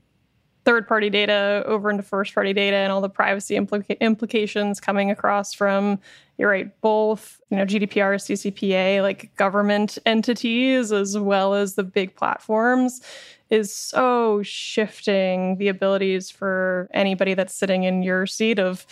third 0.66 0.88
party 0.88 1.08
data 1.08 1.62
over 1.64 1.88
into 1.88 2.02
first 2.02 2.34
party 2.34 2.52
data 2.52 2.76
and 2.76 2.90
all 2.90 3.00
the 3.00 3.08
privacy 3.08 3.54
implica- 3.54 3.98
implications 4.00 4.80
coming 4.80 5.12
across 5.12 5.54
from 5.54 5.96
you're 6.38 6.50
right 6.50 6.78
both 6.80 7.40
you 7.50 7.56
know 7.56 7.64
gdpr 7.64 8.16
ccpa 8.16 9.00
like 9.00 9.34
government 9.36 9.96
entities 10.04 10.90
as 10.90 11.16
well 11.16 11.54
as 11.54 11.76
the 11.76 11.84
big 11.84 12.16
platforms 12.16 13.00
is 13.48 13.72
so 13.72 14.42
shifting 14.42 15.56
the 15.58 15.68
abilities 15.68 16.32
for 16.32 16.90
anybody 16.92 17.32
that's 17.32 17.54
sitting 17.54 17.84
in 17.84 18.02
your 18.02 18.26
seat 18.26 18.58
of 18.58 18.84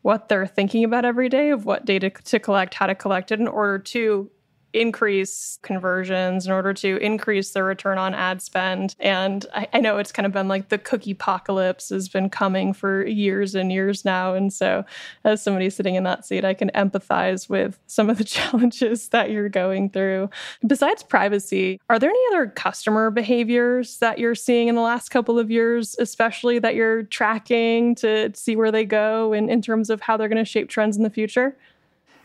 what 0.00 0.30
they're 0.30 0.46
thinking 0.46 0.82
about 0.82 1.04
every 1.04 1.28
day 1.28 1.50
of 1.50 1.66
what 1.66 1.84
data 1.84 2.08
to 2.08 2.38
collect 2.38 2.72
how 2.72 2.86
to 2.86 2.94
collect 2.94 3.30
it 3.30 3.38
in 3.38 3.46
order 3.46 3.78
to 3.78 4.30
increase 4.72 5.58
conversions 5.62 6.46
in 6.46 6.52
order 6.52 6.74
to 6.74 6.98
increase 6.98 7.52
the 7.52 7.62
return 7.62 7.98
on 7.98 8.14
ad 8.14 8.42
spend. 8.42 8.94
And 9.00 9.46
I, 9.54 9.68
I, 9.72 9.80
know 9.80 9.98
it's 9.98 10.12
kind 10.12 10.26
of 10.26 10.32
been 10.32 10.48
like 10.48 10.68
the 10.68 10.78
cookie 10.78 11.12
apocalypse 11.12 11.88
has 11.88 12.08
been 12.08 12.28
coming 12.28 12.74
for 12.74 13.06
years 13.06 13.54
and 13.54 13.72
years 13.72 14.04
now. 14.04 14.34
And 14.34 14.52
so, 14.52 14.84
as 15.24 15.42
somebody 15.42 15.70
sitting 15.70 15.94
in 15.94 16.04
that 16.04 16.26
seat, 16.26 16.44
I 16.44 16.54
can 16.54 16.70
empathize 16.74 17.48
with 17.48 17.78
some 17.86 18.10
of 18.10 18.18
the 18.18 18.24
challenges 18.38 19.08
that 19.08 19.30
you're 19.30 19.48
going 19.48 19.90
through. 19.90 20.28
Besides 20.66 21.02
privacy, 21.02 21.80
are 21.88 21.98
there 21.98 22.10
any 22.10 22.26
other 22.28 22.48
customer 22.48 23.10
behaviors 23.10 23.98
that 23.98 24.18
you're 24.18 24.34
seeing 24.34 24.68
in 24.68 24.74
the 24.74 24.80
last 24.82 25.08
couple 25.08 25.38
of 25.38 25.50
years, 25.50 25.96
especially 25.98 26.58
that 26.58 26.74
you're 26.74 27.04
tracking 27.04 27.94
to 27.96 28.30
see 28.34 28.54
where 28.54 28.70
they 28.70 28.84
go 28.84 29.32
in, 29.32 29.48
in 29.48 29.62
terms 29.62 29.88
of 29.88 30.02
how 30.02 30.16
they're 30.16 30.28
going 30.28 30.36
to 30.36 30.44
shape 30.44 30.68
trends 30.68 30.96
in 30.96 31.02
the 31.02 31.10
future? 31.10 31.56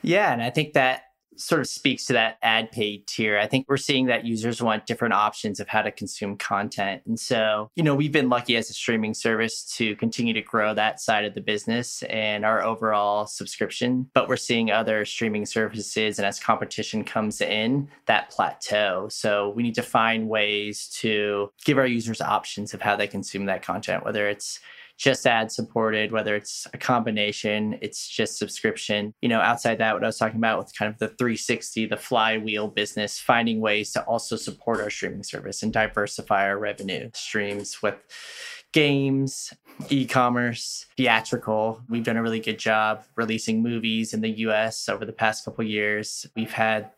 Yeah, 0.02 0.34
and 0.34 0.44
I 0.44 0.50
think 0.50 0.74
that 0.74 1.13
sort 1.38 1.62
of 1.62 1.68
speaks 1.68 2.06
to 2.06 2.14
that 2.14 2.38
ad 2.42 2.72
paid 2.72 3.08
tier. 3.08 3.38
I 3.38 3.48
think 3.48 3.68
we're 3.68 3.78
seeing 3.78 4.08
that 4.08 4.26
users 4.26 4.62
want 4.62 4.86
different 4.86 5.14
options 5.14 5.60
of 5.60 5.68
how 5.68 5.82
to 5.82 5.92
consume 5.92 6.38
content. 6.38 7.02
And 7.06 7.20
so, 7.20 7.70
you 7.76 7.84
know, 7.84 7.96
we've 7.96 8.12
been 8.12 8.30
lucky 8.30 8.56
as 8.56 8.70
a 8.70 8.74
streaming 8.74 9.14
service 9.14 9.64
to 9.78 9.96
continue 9.96 10.34
to 10.34 10.42
grow 10.42 10.74
that 10.74 11.00
side 11.00 11.26
of 11.26 11.34
the 11.34 11.42
business 11.42 12.04
and 12.04 12.46
our 12.46 12.64
overall 12.64 13.26
subscription. 13.26 14.10
But 14.14 14.28
we're 14.28 14.38
seeing 14.38 14.72
other 14.72 15.06
streaming 15.06 15.46
services, 15.46 16.20
and 16.20 16.26
as 16.26 16.40
competition 16.40 17.04
comes 17.04 17.42
in, 17.42 17.90
that 18.06 18.30
plateau. 18.30 19.08
So 19.10 19.50
we 19.50 19.64
need 19.64 19.76
to 19.76 19.84
find 19.84 20.28
ways 20.30 20.88
to 21.00 21.52
give 21.66 21.78
our 21.78 21.88
users 21.88 22.22
options 22.22 22.74
of 22.74 22.82
how 22.82 22.96
they 22.96 23.08
consume 23.08 23.46
that 23.46 23.62
content, 23.62 24.06
whether 24.06 24.28
it's 24.28 24.60
just 24.98 25.26
ad 25.26 25.52
supported, 25.52 26.12
whether 26.12 26.36
it's 26.36 26.68
a 26.74 26.78
combination, 26.78 27.78
it's 27.82 28.08
just 28.08 28.38
subscription. 28.38 29.14
You 29.22 29.30
know, 29.30 29.40
outside 29.40 29.80
that, 29.80 29.94
what 29.94 30.04
I 30.04 30.08
was 30.08 30.18
talking 30.18 30.38
about 30.38 30.60
with 30.60 30.78
kind 30.78 30.92
of 30.92 31.00
the 31.00 31.10
360, 31.10 31.88
the 31.88 31.98
flywheel 31.98 32.68
business, 32.68 33.20
finding 33.20 33.60
ways 33.60 33.92
to 33.94 34.04
also 34.04 34.36
support 34.36 34.82
our 34.82 34.90
streaming 34.90 35.24
service 35.24 35.64
and 35.64 35.74
diversify 35.74 36.48
our 36.48 36.58
revenue 36.58 37.10
streams 37.14 37.82
with 37.82 37.96
games, 38.72 39.54
e 39.90 40.06
commerce, 40.06 40.86
theatrical. 40.98 41.82
We've 41.90 42.04
done 42.04 42.18
a 42.18 42.24
really 42.24 42.40
good 42.40 42.60
job 42.60 43.04
releasing 43.16 43.62
movies 43.62 44.14
in 44.14 44.22
the 44.22 44.30
US 44.30 44.90
over 44.90 45.06
the 45.06 45.14
past 45.14 45.46
couple 45.46 45.64
years. 45.64 46.26
We've 46.36 46.52
had, 46.52 46.92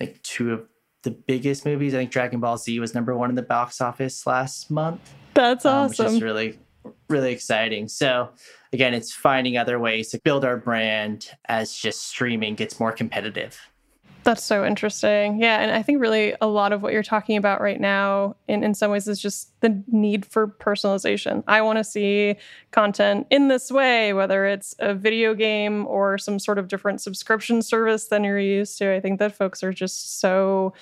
I 0.00 0.06
think, 0.06 0.22
two 0.22 0.52
of 0.52 0.68
the 1.02 1.10
biggest 1.10 1.66
movies. 1.66 1.94
I 1.94 1.98
think 1.98 2.10
Dragon 2.10 2.40
Ball 2.40 2.56
Z 2.56 2.78
was 2.80 2.94
number 2.94 3.16
one 3.16 3.30
in 3.30 3.36
the 3.36 3.42
box 3.42 3.80
office 3.80 4.26
last 4.26 4.70
month. 4.70 5.14
That's 5.34 5.64
awesome. 5.64 6.06
Um, 6.06 6.12
which 6.12 6.16
is 6.16 6.22
really 6.22 6.58
really 7.08 7.32
exciting. 7.32 7.88
So 7.88 8.30
again, 8.72 8.94
it's 8.94 9.12
finding 9.12 9.56
other 9.56 9.78
ways 9.78 10.10
to 10.10 10.20
build 10.20 10.44
our 10.44 10.56
brand 10.56 11.30
as 11.46 11.74
just 11.74 12.08
streaming 12.08 12.54
gets 12.54 12.80
more 12.80 12.92
competitive. 12.92 13.58
That's 14.24 14.44
so 14.44 14.64
interesting. 14.64 15.40
Yeah. 15.40 15.58
And 15.58 15.72
I 15.72 15.82
think 15.82 16.00
really 16.00 16.36
a 16.40 16.46
lot 16.46 16.72
of 16.72 16.80
what 16.80 16.92
you're 16.92 17.02
talking 17.02 17.36
about 17.36 17.60
right 17.60 17.80
now, 17.80 18.36
in, 18.46 18.62
in 18.62 18.72
some 18.72 18.92
ways, 18.92 19.08
is 19.08 19.20
just 19.20 19.60
the 19.62 19.82
need 19.88 20.24
for 20.24 20.46
personalization. 20.46 21.42
I 21.48 21.60
want 21.60 21.78
to 21.78 21.84
see 21.84 22.36
content 22.70 23.26
in 23.30 23.48
this 23.48 23.70
way, 23.70 24.12
whether 24.12 24.46
it's 24.46 24.76
a 24.78 24.94
video 24.94 25.34
game 25.34 25.88
or 25.88 26.18
some 26.18 26.38
sort 26.38 26.58
of 26.58 26.68
different 26.68 27.00
subscription 27.00 27.62
service 27.62 28.06
than 28.06 28.22
you're 28.22 28.38
used 28.38 28.78
to. 28.78 28.94
I 28.94 29.00
think 29.00 29.18
that 29.18 29.34
folks 29.34 29.64
are 29.64 29.72
just 29.72 30.20
so 30.20 30.72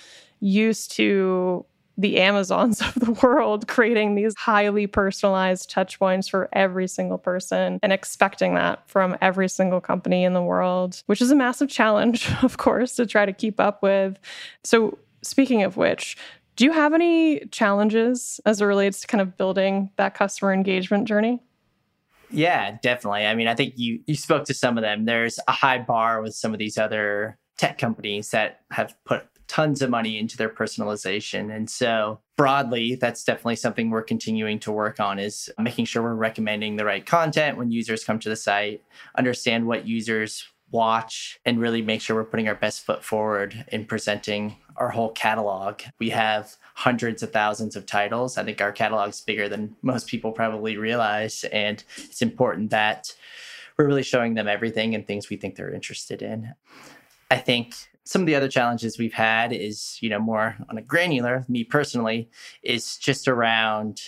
used 0.40 0.90
to 0.92 1.64
the 2.00 2.18
Amazons 2.18 2.80
of 2.80 2.94
the 2.94 3.12
world 3.22 3.68
creating 3.68 4.14
these 4.14 4.34
highly 4.36 4.86
personalized 4.86 5.68
touch 5.68 5.98
points 5.98 6.28
for 6.28 6.48
every 6.52 6.88
single 6.88 7.18
person 7.18 7.78
and 7.82 7.92
expecting 7.92 8.54
that 8.54 8.88
from 8.88 9.16
every 9.20 9.48
single 9.48 9.80
company 9.80 10.24
in 10.24 10.32
the 10.32 10.42
world, 10.42 11.02
which 11.06 11.20
is 11.20 11.30
a 11.30 11.36
massive 11.36 11.68
challenge, 11.68 12.30
of 12.42 12.56
course, 12.56 12.96
to 12.96 13.06
try 13.06 13.26
to 13.26 13.32
keep 13.32 13.60
up 13.60 13.82
with. 13.82 14.18
So, 14.64 14.98
speaking 15.22 15.62
of 15.62 15.76
which, 15.76 16.16
do 16.56 16.64
you 16.64 16.72
have 16.72 16.94
any 16.94 17.40
challenges 17.46 18.40
as 18.46 18.60
it 18.60 18.64
relates 18.64 19.02
to 19.02 19.06
kind 19.06 19.20
of 19.20 19.36
building 19.36 19.90
that 19.96 20.14
customer 20.14 20.52
engagement 20.52 21.06
journey? 21.06 21.42
Yeah, 22.30 22.78
definitely. 22.82 23.26
I 23.26 23.34
mean, 23.34 23.48
I 23.48 23.54
think 23.54 23.74
you 23.76 24.00
you 24.06 24.14
spoke 24.14 24.44
to 24.44 24.54
some 24.54 24.78
of 24.78 24.82
them. 24.82 25.04
There's 25.04 25.38
a 25.48 25.52
high 25.52 25.78
bar 25.78 26.22
with 26.22 26.34
some 26.34 26.52
of 26.52 26.58
these 26.58 26.78
other 26.78 27.38
tech 27.58 27.76
companies 27.76 28.30
that 28.30 28.60
have 28.70 28.94
put 29.04 29.26
tons 29.50 29.82
of 29.82 29.90
money 29.90 30.16
into 30.16 30.36
their 30.36 30.48
personalization. 30.48 31.52
And 31.52 31.68
so 31.68 32.20
broadly, 32.36 32.94
that's 32.94 33.24
definitely 33.24 33.56
something 33.56 33.90
we're 33.90 34.00
continuing 34.00 34.60
to 34.60 34.70
work 34.70 35.00
on 35.00 35.18
is 35.18 35.50
making 35.58 35.86
sure 35.86 36.04
we're 36.04 36.14
recommending 36.14 36.76
the 36.76 36.84
right 36.84 37.04
content 37.04 37.58
when 37.58 37.72
users 37.72 38.04
come 38.04 38.20
to 38.20 38.28
the 38.28 38.36
site, 38.36 38.84
understand 39.18 39.66
what 39.66 39.88
users 39.88 40.46
watch 40.70 41.40
and 41.44 41.60
really 41.60 41.82
make 41.82 42.00
sure 42.00 42.14
we're 42.14 42.22
putting 42.22 42.46
our 42.46 42.54
best 42.54 42.86
foot 42.86 43.02
forward 43.02 43.64
in 43.72 43.86
presenting 43.86 44.56
our 44.76 44.90
whole 44.90 45.10
catalog. 45.10 45.82
We 45.98 46.10
have 46.10 46.56
hundreds 46.76 47.24
of 47.24 47.32
thousands 47.32 47.74
of 47.74 47.86
titles. 47.86 48.38
I 48.38 48.44
think 48.44 48.60
our 48.60 48.70
catalog's 48.70 49.20
bigger 49.20 49.48
than 49.48 49.74
most 49.82 50.06
people 50.06 50.30
probably 50.30 50.76
realize. 50.76 51.42
And 51.52 51.82
it's 51.96 52.22
important 52.22 52.70
that 52.70 53.12
we're 53.76 53.88
really 53.88 54.04
showing 54.04 54.34
them 54.34 54.46
everything 54.46 54.94
and 54.94 55.04
things 55.04 55.28
we 55.28 55.36
think 55.36 55.56
they're 55.56 55.74
interested 55.74 56.22
in. 56.22 56.54
I 57.32 57.38
think 57.38 57.74
some 58.10 58.22
of 58.22 58.26
the 58.26 58.34
other 58.34 58.48
challenges 58.48 58.98
we've 58.98 59.12
had 59.12 59.52
is, 59.52 59.96
you 60.00 60.08
know, 60.08 60.18
more 60.18 60.56
on 60.68 60.76
a 60.76 60.82
granular, 60.82 61.44
me 61.48 61.62
personally, 61.62 62.28
is 62.60 62.96
just 62.96 63.28
around 63.28 64.02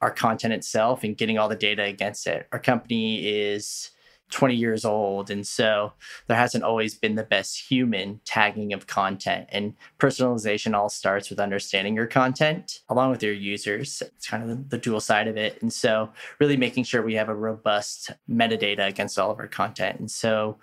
our 0.00 0.12
content 0.12 0.54
itself 0.54 1.02
and 1.02 1.16
getting 1.16 1.36
all 1.36 1.48
the 1.48 1.56
data 1.56 1.82
against 1.82 2.28
it. 2.28 2.46
Our 2.52 2.60
company 2.60 3.26
is 3.26 3.90
20 4.30 4.54
years 4.54 4.84
old. 4.84 5.32
And 5.32 5.44
so 5.44 5.94
there 6.28 6.36
hasn't 6.36 6.62
always 6.62 6.94
been 6.94 7.16
the 7.16 7.24
best 7.24 7.60
human 7.68 8.20
tagging 8.24 8.72
of 8.72 8.86
content. 8.86 9.48
And 9.48 9.74
personalization 9.98 10.72
all 10.72 10.88
starts 10.88 11.28
with 11.28 11.40
understanding 11.40 11.96
your 11.96 12.06
content 12.06 12.82
along 12.88 13.10
with 13.10 13.24
your 13.24 13.32
users. 13.32 14.00
It's 14.00 14.28
kind 14.28 14.48
of 14.48 14.70
the, 14.70 14.78
dual 14.78 15.00
side 15.00 15.26
of 15.26 15.36
it. 15.36 15.60
And 15.60 15.72
so, 15.72 16.10
really 16.38 16.56
making 16.56 16.84
sure 16.84 17.02
we 17.02 17.14
have 17.14 17.28
a 17.28 17.34
robust 17.34 18.12
metadata 18.30 18.86
against 18.86 19.18
all 19.18 19.32
of 19.32 19.40
our 19.40 19.48
content. 19.48 19.98
And 19.98 20.10
so, 20.10 20.58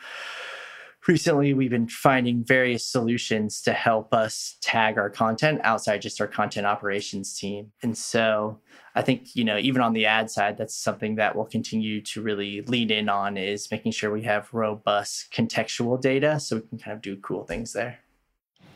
recently 1.07 1.53
we've 1.53 1.69
been 1.69 1.87
finding 1.87 2.43
various 2.43 2.85
solutions 2.85 3.61
to 3.61 3.73
help 3.73 4.13
us 4.13 4.57
tag 4.61 4.97
our 4.97 5.09
content 5.09 5.61
outside 5.63 6.01
just 6.01 6.21
our 6.21 6.27
content 6.27 6.65
operations 6.65 7.37
team. 7.37 7.71
And 7.81 7.97
so 7.97 8.59
I 8.93 9.01
think, 9.01 9.35
you 9.35 9.43
know, 9.43 9.57
even 9.57 9.81
on 9.81 9.93
the 9.93 10.05
ad 10.05 10.29
side, 10.29 10.57
that's 10.57 10.75
something 10.75 11.15
that 11.15 11.35
we'll 11.35 11.45
continue 11.45 12.01
to 12.01 12.21
really 12.21 12.61
lean 12.61 12.91
in 12.91 13.09
on 13.09 13.37
is 13.37 13.71
making 13.71 13.93
sure 13.93 14.11
we 14.11 14.23
have 14.23 14.53
robust 14.53 15.31
contextual 15.31 15.99
data 15.99 16.39
so 16.39 16.57
we 16.57 16.61
can 16.63 16.77
kind 16.77 16.95
of 16.95 17.01
do 17.01 17.15
cool 17.17 17.45
things 17.45 17.73
there. 17.73 17.99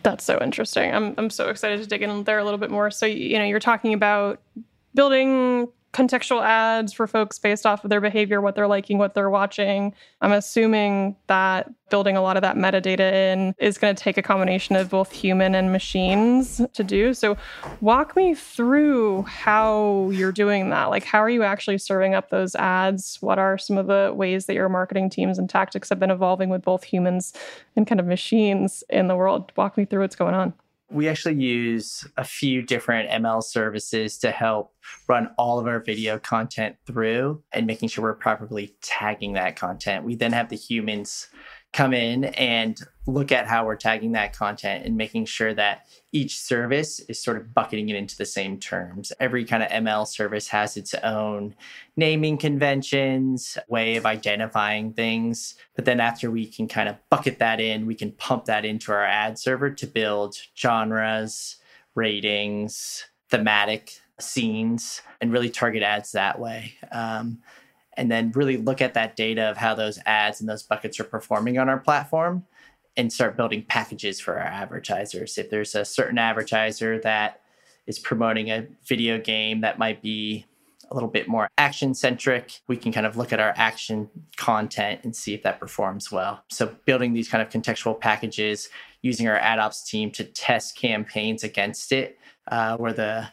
That's 0.03 0.23
so 0.23 0.37
interesting. 0.39 0.93
I'm 0.93 1.15
I'm 1.17 1.31
so 1.31 1.49
excited 1.49 1.81
to 1.81 1.87
dig 1.87 2.03
in 2.03 2.25
there 2.25 2.37
a 2.37 2.43
little 2.43 2.59
bit 2.59 2.69
more. 2.69 2.91
So 2.91 3.07
you 3.07 3.39
know, 3.39 3.45
you're 3.45 3.59
talking 3.59 3.91
about 3.91 4.39
building 4.93 5.67
contextual 5.95 6.43
ads 6.43 6.91
for 6.91 7.07
folks 7.07 7.39
based 7.39 7.65
off 7.65 7.85
of 7.85 7.89
their 7.89 8.01
behavior, 8.01 8.41
what 8.41 8.53
they're 8.53 8.67
liking, 8.67 8.97
what 8.97 9.13
they're 9.13 9.29
watching. 9.29 9.93
I'm 10.19 10.33
assuming 10.33 11.15
that 11.27 11.71
building 11.89 12.17
a 12.17 12.21
lot 12.21 12.35
of 12.35 12.41
that 12.41 12.57
metadata 12.57 13.13
in 13.13 13.55
is 13.59 13.77
going 13.77 13.95
to 13.95 14.03
take 14.03 14.17
a 14.17 14.21
combination 14.21 14.75
of 14.75 14.89
both 14.89 15.13
human 15.13 15.55
and 15.55 15.71
machines 15.71 16.59
to 16.73 16.83
do. 16.83 17.13
So, 17.13 17.37
walk 17.79 18.13
me 18.17 18.35
through 18.35 19.21
how 19.21 20.09
you're 20.11 20.33
doing 20.33 20.69
that. 20.71 20.85
Like, 20.89 21.05
how 21.05 21.19
are 21.19 21.29
you 21.29 21.43
actually 21.43 21.77
serving 21.77 22.13
up 22.13 22.29
those 22.29 22.55
ads? 22.55 23.17
What 23.21 23.39
are 23.39 23.57
some 23.57 23.77
of 23.77 23.87
the 23.87 24.11
ways 24.13 24.47
that 24.47 24.53
your 24.53 24.67
marketing 24.67 25.09
teams 25.09 25.39
and 25.39 25.49
tactics 25.49 25.87
have 25.87 25.99
been 25.99 26.11
evolving 26.11 26.49
with 26.49 26.61
both 26.61 26.83
humans 26.83 27.31
and 27.77 27.87
kind 27.87 28.01
of 28.01 28.05
machines 28.05 28.83
in 28.89 29.07
the 29.07 29.15
world? 29.15 29.53
Walk 29.55 29.77
me 29.77 29.85
through 29.85 30.01
what's 30.01 30.17
going 30.17 30.35
on. 30.35 30.53
We 30.89 31.09
actually 31.09 31.35
use 31.43 32.07
a 32.15 32.23
few 32.23 32.61
different 32.61 33.09
ML 33.09 33.43
services 33.43 34.17
to 34.19 34.31
help 34.31 34.73
run 35.07 35.31
all 35.37 35.59
of 35.59 35.67
our 35.67 35.79
video 35.79 36.19
content 36.19 36.75
through 36.85 37.43
and 37.51 37.65
making 37.65 37.89
sure 37.89 38.03
we're 38.03 38.13
properly 38.13 38.75
tagging 38.81 39.33
that 39.33 39.55
content. 39.55 40.05
We 40.05 40.15
then 40.15 40.31
have 40.31 40.49
the 40.49 40.55
humans 40.55 41.27
come 41.73 41.93
in 41.93 42.25
and 42.25 42.79
look 43.07 43.31
at 43.31 43.47
how 43.47 43.65
we're 43.65 43.75
tagging 43.75 44.13
that 44.13 44.35
content 44.35 44.85
and 44.85 44.97
making 44.97 45.25
sure 45.25 45.53
that 45.53 45.85
each 46.11 46.39
service 46.39 46.99
is 47.01 47.21
sort 47.21 47.37
of 47.37 47.53
bucketing 47.53 47.89
it 47.89 47.95
into 47.95 48.17
the 48.17 48.25
same 48.25 48.59
terms. 48.59 49.11
Every 49.19 49.45
kind 49.45 49.61
of 49.61 49.69
ML 49.69 50.07
service 50.07 50.47
has 50.47 50.75
its 50.75 50.93
own 50.95 51.55
naming 51.95 52.37
conventions, 52.37 53.57
way 53.67 53.95
of 53.95 54.05
identifying 54.05 54.93
things. 54.93 55.55
But 55.75 55.85
then 55.85 55.99
after 55.99 56.31
we 56.31 56.47
can 56.47 56.67
kind 56.67 56.89
of 56.89 56.95
bucket 57.09 57.39
that 57.39 57.59
in, 57.59 57.85
we 57.85 57.95
can 57.95 58.11
pump 58.13 58.45
that 58.45 58.65
into 58.65 58.91
our 58.91 59.05
ad 59.05 59.37
server 59.37 59.69
to 59.69 59.87
build 59.87 60.37
genres, 60.57 61.57
ratings, 61.93 63.05
thematic 63.29 63.99
scenes, 64.19 65.01
and 65.21 65.31
really 65.31 65.49
target 65.49 65.83
ads 65.83 66.13
that 66.13 66.39
way. 66.39 66.73
Um, 66.91 67.39
and 67.97 68.11
then 68.11 68.31
really 68.31 68.57
look 68.57 68.81
at 68.81 68.93
that 68.95 69.15
data 69.15 69.43
of 69.43 69.57
how 69.57 69.73
those 69.75 69.99
ads 70.05 70.41
and 70.41 70.49
those 70.49 70.63
buckets 70.63 70.99
are 70.99 71.05
performing 71.05 71.57
on 71.57 71.69
our 71.69 71.79
platform 71.79 72.45
and 72.97 73.11
start 73.11 73.37
building 73.37 73.63
packages 73.63 74.19
for 74.19 74.39
our 74.39 74.45
advertisers. 74.45 75.37
If 75.37 75.49
there's 75.49 75.75
a 75.75 75.85
certain 75.85 76.17
advertiser 76.17 76.99
that 77.01 77.41
is 77.87 77.99
promoting 77.99 78.49
a 78.49 78.67
video 78.85 79.19
game 79.19 79.61
that 79.61 79.77
might 79.77 80.01
be 80.01 80.45
a 80.89 80.93
little 80.93 81.09
bit 81.09 81.27
more 81.27 81.49
action 81.57 81.93
centric, 81.93 82.59
we 82.67 82.77
can 82.77 82.91
kind 82.91 83.05
of 83.05 83.17
look 83.17 83.33
at 83.33 83.39
our 83.39 83.53
action 83.55 84.09
content 84.37 85.01
and 85.03 85.15
see 85.15 85.33
if 85.33 85.43
that 85.43 85.59
performs 85.59 86.11
well. 86.11 86.43
So, 86.49 86.75
building 86.85 87.13
these 87.13 87.27
kind 87.27 87.41
of 87.41 87.49
contextual 87.49 87.99
packages, 87.99 88.69
using 89.01 89.27
our 89.27 89.37
ad 89.37 89.59
ops 89.59 89.89
team 89.89 90.11
to 90.11 90.23
test 90.23 90.77
campaigns 90.77 91.43
against 91.43 91.91
it, 91.91 92.17
uh, 92.47 92.77
where 92.77 92.93
the 92.93 93.27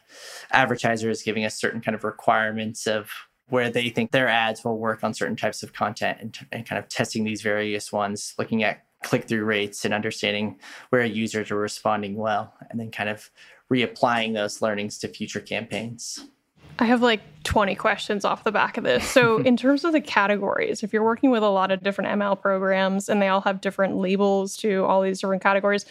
advertiser 0.50 1.10
is 1.10 1.22
giving 1.22 1.44
us 1.44 1.54
certain 1.54 1.80
kind 1.80 1.94
of 1.94 2.04
requirements 2.04 2.86
of 2.86 3.10
where 3.48 3.68
they 3.68 3.90
think 3.90 4.12
their 4.12 4.28
ads 4.28 4.64
will 4.64 4.78
work 4.78 5.04
on 5.04 5.12
certain 5.12 5.36
types 5.36 5.62
of 5.62 5.74
content 5.74 6.18
and, 6.20 6.38
and 6.52 6.66
kind 6.66 6.78
of 6.78 6.88
testing 6.88 7.24
these 7.24 7.42
various 7.42 7.92
ones, 7.92 8.34
looking 8.38 8.62
at 8.62 8.84
click 9.02 9.28
through 9.28 9.44
rates 9.44 9.84
and 9.84 9.92
understanding 9.92 10.58
where 10.90 11.04
users 11.04 11.50
are 11.50 11.56
responding 11.56 12.16
well, 12.16 12.54
and 12.70 12.78
then 12.78 12.90
kind 12.90 13.08
of 13.08 13.30
reapplying 13.72 14.34
those 14.34 14.62
learnings 14.62 14.98
to 14.98 15.08
future 15.08 15.40
campaigns. 15.40 16.24
I 16.78 16.86
have 16.86 17.02
like 17.02 17.20
20 17.44 17.74
questions 17.74 18.24
off 18.24 18.44
the 18.44 18.52
back 18.52 18.76
of 18.76 18.84
this. 18.84 19.06
So, 19.08 19.38
in 19.44 19.56
terms 19.56 19.84
of 19.84 19.92
the 19.92 20.00
categories, 20.00 20.82
if 20.82 20.92
you're 20.92 21.04
working 21.04 21.30
with 21.30 21.42
a 21.42 21.48
lot 21.48 21.70
of 21.70 21.82
different 21.82 22.10
ML 22.18 22.40
programs 22.40 23.08
and 23.08 23.20
they 23.20 23.28
all 23.28 23.42
have 23.42 23.60
different 23.60 23.96
labels 23.96 24.56
to 24.58 24.84
all 24.84 25.02
these 25.02 25.20
different 25.20 25.42
categories, 25.42 25.86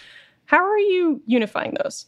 how 0.45 0.63
are 0.63 0.79
you 0.79 1.21
unifying 1.25 1.75
those? 1.83 2.07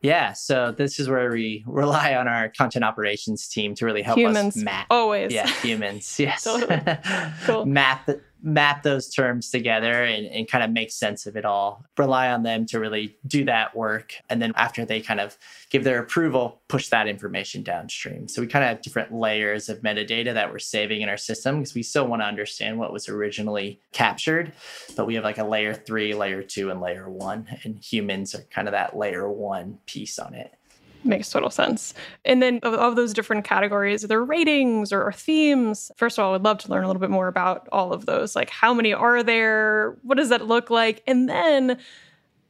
Yeah, 0.00 0.32
so 0.32 0.72
this 0.72 0.98
is 0.98 1.08
where 1.08 1.30
we 1.30 1.62
rely 1.66 2.14
on 2.14 2.26
our 2.26 2.48
content 2.48 2.84
operations 2.84 3.46
team 3.48 3.74
to 3.76 3.84
really 3.84 4.02
help 4.02 4.18
humans, 4.18 4.56
us 4.56 4.62
map. 4.62 4.86
Always. 4.90 5.32
Yeah, 5.32 5.46
humans. 5.46 6.16
Yes. 6.18 6.44
totally. 6.44 6.80
Cool. 7.44 7.66
map 7.66 8.08
map 8.42 8.82
those 8.82 9.08
terms 9.08 9.50
together 9.50 10.02
and, 10.02 10.26
and 10.26 10.48
kind 10.48 10.64
of 10.64 10.70
make 10.70 10.90
sense 10.90 11.26
of 11.26 11.36
it 11.36 11.44
all. 11.44 11.84
Rely 11.96 12.30
on 12.30 12.42
them 12.42 12.66
to 12.66 12.80
really 12.80 13.16
do 13.26 13.44
that 13.44 13.76
work. 13.76 14.14
And 14.28 14.42
then 14.42 14.52
after 14.56 14.84
they 14.84 15.00
kind 15.00 15.20
of 15.20 15.38
give 15.70 15.84
their 15.84 16.00
approval, 16.00 16.60
push 16.68 16.88
that 16.88 17.06
information 17.06 17.62
downstream. 17.62 18.28
So 18.28 18.42
we 18.42 18.48
kind 18.48 18.64
of 18.64 18.68
have 18.70 18.82
different 18.82 19.12
layers 19.12 19.68
of 19.68 19.80
metadata 19.82 20.34
that 20.34 20.50
we're 20.50 20.58
saving 20.58 21.02
in 21.02 21.08
our 21.08 21.16
system 21.16 21.60
because 21.60 21.74
we 21.74 21.82
still 21.82 22.06
want 22.06 22.22
to 22.22 22.26
understand 22.26 22.78
what 22.78 22.92
was 22.92 23.08
originally 23.08 23.80
captured. 23.92 24.52
But 24.96 25.06
we 25.06 25.14
have 25.14 25.24
like 25.24 25.38
a 25.38 25.44
layer 25.44 25.74
three, 25.74 26.14
layer 26.14 26.42
two, 26.42 26.70
and 26.70 26.80
layer 26.80 27.08
one. 27.08 27.46
And 27.64 27.82
humans 27.82 28.34
are 28.34 28.42
kind 28.50 28.68
of 28.68 28.72
that 28.72 28.96
layer 28.96 29.30
one 29.30 29.78
piece 29.86 30.18
on 30.18 30.34
it. 30.34 30.54
Makes 31.04 31.30
total 31.30 31.50
sense. 31.50 31.94
And 32.24 32.42
then 32.42 32.60
of, 32.62 32.74
of 32.74 32.96
those 32.96 33.12
different 33.12 33.44
categories, 33.44 34.04
are 34.04 34.08
there 34.08 34.22
ratings 34.22 34.92
or, 34.92 35.02
or 35.02 35.12
themes? 35.12 35.90
First 35.96 36.18
of 36.18 36.24
all, 36.24 36.30
I 36.30 36.32
would 36.32 36.44
love 36.44 36.58
to 36.58 36.70
learn 36.70 36.84
a 36.84 36.86
little 36.86 37.00
bit 37.00 37.10
more 37.10 37.28
about 37.28 37.68
all 37.72 37.92
of 37.92 38.06
those. 38.06 38.36
Like 38.36 38.50
how 38.50 38.72
many 38.72 38.92
are 38.92 39.22
there? 39.22 39.96
What 40.02 40.16
does 40.16 40.28
that 40.28 40.46
look 40.46 40.70
like? 40.70 41.02
And 41.06 41.28
then 41.28 41.78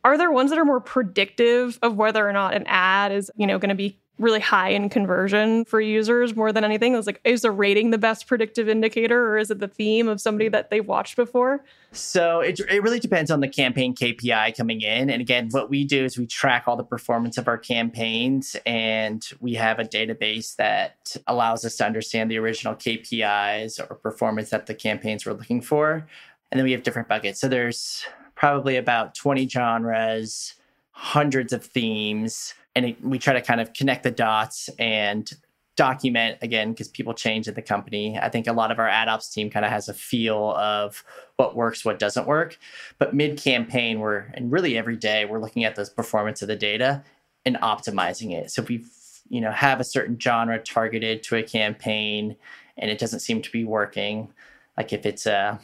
are 0.05 0.19
there 0.19 0.31
ones 0.31 0.51
that 0.51 0.59
are 0.59 0.65
more 0.65 0.81
predictive 0.81 1.79
of 1.83 1.97
whether 1.97 2.29
or 2.29 2.33
not 2.33 2.55
an 2.55 2.65
ad 2.67 3.13
is, 3.13 3.31
you 3.37 3.47
know, 3.47 3.59
going 3.59 3.71
to 3.71 3.75
be 3.75 4.02
really 4.23 4.41
high 4.41 4.71
in 4.71 4.89
conversion 4.89 5.65
for 5.65 5.81
users 5.81 6.35
more 6.35 6.53
than 6.53 6.65
anything? 6.65 6.95
It's 6.95 7.07
like, 7.07 7.21
is 7.25 7.43
the 7.43 7.51
rating 7.51 7.91
the 7.91 7.99
best 7.99 8.27
predictive 8.27 8.69
indicator 8.69 9.29
or 9.29 9.39
is 9.39 9.51
it 9.51 9.59
the 9.59 9.69
theme 9.69 10.09
of 10.09 10.21
somebody 10.21 10.49
that 10.49 10.71
they've 10.71 10.87
watched 10.87 11.17
before? 11.17 11.65
So 11.91 12.41
it, 12.41 12.61
it 12.61 12.83
really 12.83 13.01
depends 13.01 13.31
on 13.31 13.41
the 13.41 13.49
campaign 13.49 13.95
KPI 13.95 14.57
coming 14.57 14.81
in. 14.81 15.11
And 15.11 15.21
again, 15.21 15.49
what 15.51 15.69
we 15.69 15.85
do 15.85 16.05
is 16.05 16.17
we 16.17 16.27
track 16.27 16.65
all 16.67 16.77
the 16.77 16.85
performance 16.85 17.37
of 17.37 17.49
our 17.49 17.59
campaigns 17.59 18.57
and 18.65 19.27
we 19.41 19.55
have 19.55 19.79
a 19.79 19.85
database 19.85 20.57
that 20.57 21.17
allows 21.27 21.65
us 21.65 21.77
to 21.77 21.85
understand 21.85 22.31
the 22.31 22.39
original 22.39 22.75
KPIs 22.75 23.79
or 23.79 23.95
performance 23.97 24.51
that 24.51 24.67
the 24.67 24.75
campaigns 24.75 25.27
were 25.27 25.35
looking 25.35 25.61
for. 25.61 26.07
And 26.51 26.59
then 26.59 26.65
we 26.65 26.73
have 26.73 26.83
different 26.83 27.09
buckets. 27.09 27.41
So 27.41 27.49
there's 27.49 28.05
probably 28.35 28.77
about 28.77 29.15
20 29.15 29.49
genres, 29.49 30.55
hundreds 30.93 31.53
of 31.53 31.65
themes 31.65 32.55
and 32.75 32.87
it, 32.87 33.05
we 33.05 33.19
try 33.19 33.35
to 33.35 33.43
kind 33.43 33.61
of 33.61 33.73
connect 33.73 34.03
the 34.03 34.11
dots 34.11 34.69
and 34.79 35.31
document 35.77 36.39
again 36.43 36.73
because 36.73 36.89
people 36.89 37.15
change 37.15 37.49
at 37.49 37.55
the 37.55 37.63
company. 37.63 38.19
I 38.19 38.29
think 38.29 38.47
a 38.47 38.53
lot 38.53 38.71
of 38.71 38.79
our 38.79 38.89
ad 38.89 39.09
ops 39.09 39.31
team 39.31 39.51
kind 39.51 39.65
of 39.65 39.71
has 39.71 39.89
a 39.89 39.95
feel 39.95 40.53
of 40.53 41.03
what 41.37 41.57
works, 41.57 41.85
what 41.85 41.99
doesn't 41.99 42.27
work. 42.27 42.59
But 42.99 43.15
mid 43.15 43.39
campaign, 43.39 44.01
we're 44.01 44.31
and 44.35 44.53
really 44.53 44.77
every 44.77 44.97
day 44.97 45.25
we're 45.25 45.41
looking 45.41 45.65
at 45.65 45.77
those 45.77 45.91
performance 45.91 46.43
of 46.43 46.49
the 46.49 46.57
data 46.57 47.03
and 47.45 47.57
optimizing 47.57 48.33
it. 48.33 48.51
So 48.51 48.63
if 48.63 48.69
we 48.69 48.85
you 49.29 49.41
know 49.41 49.51
have 49.51 49.81
a 49.81 49.85
certain 49.85 50.19
genre 50.19 50.59
targeted 50.59 51.23
to 51.25 51.37
a 51.37 51.43
campaign 51.43 52.37
and 52.77 52.91
it 52.91 52.99
doesn't 52.99 53.21
seem 53.21 53.41
to 53.43 53.51
be 53.51 53.65
working, 53.65 54.33
like 54.77 54.93
if 54.93 55.07
it's 55.07 55.27
a 55.27 55.59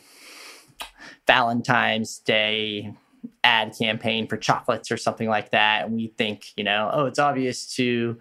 Valentine's 1.26 2.18
Day 2.18 2.94
ad 3.44 3.74
campaign 3.78 4.26
for 4.26 4.36
chocolates 4.36 4.90
or 4.90 4.96
something 4.96 5.28
like 5.28 5.50
that 5.50 5.86
and 5.86 5.94
we 5.94 6.08
think 6.18 6.48
you 6.56 6.64
know 6.64 6.90
oh 6.92 7.06
it's 7.06 7.18
obvious 7.18 7.72
to 7.74 8.18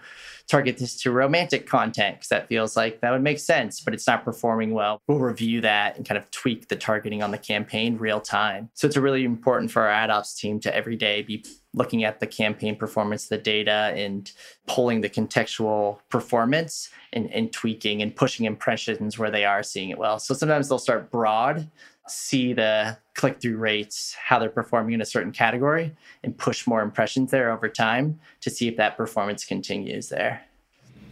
target 0.48 0.78
this 0.78 0.96
to 1.02 1.12
romantic 1.12 1.68
content 1.68 2.16
because 2.16 2.30
that 2.30 2.48
feels 2.48 2.78
like 2.78 3.02
that 3.02 3.12
would 3.12 3.24
make 3.24 3.40
sense 3.40 3.82
but 3.82 3.94
it's 3.94 4.08
not 4.08 4.24
performing 4.24 4.72
well. 4.72 5.02
We'll 5.08 5.20
review 5.20 5.62
that 5.62 5.98
and 5.98 6.06
kind 6.06 6.18
of 6.18 6.30
tweak 6.32 6.68
the 6.68 6.76
targeting 6.76 7.24
on 7.24 7.32
the 7.32 7.38
campaign 7.38 7.98
real 7.98 8.20
time. 8.20 8.70
So 8.74 8.88
it's 8.88 8.98
really 8.98 9.24
important 9.24 9.72
for 9.72 9.84
our 9.84 9.90
ad 9.90 10.10
ops 10.10 10.34
team 10.34 10.60
to 10.62 10.76
every 10.76 10.96
day 10.96 11.22
be 11.22 11.46
looking 11.74 12.04
at 12.04 12.20
the 12.20 12.28
campaign 12.28 12.76
performance 12.76 13.28
the 13.28 13.38
data 13.38 13.94
and 13.96 14.32
pulling 14.68 15.02
the 15.02 15.10
contextual 15.10 16.00
performance 16.10 16.90
and, 17.14 17.32
and 17.32 17.52
tweaking 17.54 18.02
and 18.02 18.16
pushing 18.16 18.46
impressions 18.46 19.18
where 19.18 19.32
they 19.32 19.46
are 19.46 19.64
seeing 19.64 19.90
it 19.90 19.98
well. 19.98 20.20
So 20.20 20.34
sometimes 20.34 20.70
they'll 20.70 20.80
start 20.80 21.12
broad 21.12 21.70
see 22.10 22.54
the 22.54 22.98
click 23.16 23.42
through 23.42 23.58
rates, 23.58 24.16
how 24.16 24.40
they're 24.40 24.50
performing 24.50 24.94
in 24.94 25.02
a 25.02 25.06
certain 25.06 25.32
category, 25.32 25.96
and 26.24 26.38
push 26.38 26.68
more 26.68 26.82
impressions 26.82 27.32
there 27.32 27.52
over 27.52 27.68
time 27.70 28.20
to 28.42 28.50
see 28.50 28.68
if 28.68 28.78
that 28.78 28.98
performance 28.98 29.46
continues 29.46 30.10
there. 30.10 30.44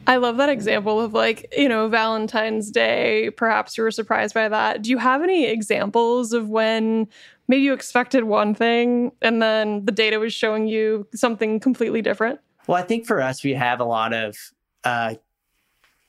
I 0.07 0.17
love 0.17 0.37
that 0.37 0.49
example 0.49 1.01
of 1.01 1.13
like, 1.13 1.51
you 1.57 1.67
know, 1.67 1.87
Valentine's 1.87 2.69
Day. 2.69 3.31
Perhaps 3.37 3.77
you 3.77 3.83
were 3.83 3.91
surprised 3.91 4.35
by 4.35 4.47
that. 4.49 4.83
Do 4.83 4.91
you 4.91 4.99
have 4.99 5.23
any 5.23 5.45
examples 5.45 6.31
of 6.31 6.49
when 6.49 7.07
maybe 7.47 7.63
you 7.63 7.73
expected 7.73 8.25
one 8.25 8.53
thing 8.53 9.11
and 9.21 9.41
then 9.41 9.83
the 9.85 9.91
data 9.91 10.19
was 10.19 10.33
showing 10.33 10.67
you 10.67 11.07
something 11.15 11.59
completely 11.59 12.03
different? 12.03 12.39
Well, 12.67 12.77
I 12.77 12.83
think 12.83 13.05
for 13.07 13.21
us, 13.21 13.43
we 13.43 13.53
have 13.53 13.79
a 13.79 13.85
lot 13.85 14.13
of 14.13 14.35
uh, 14.83 15.15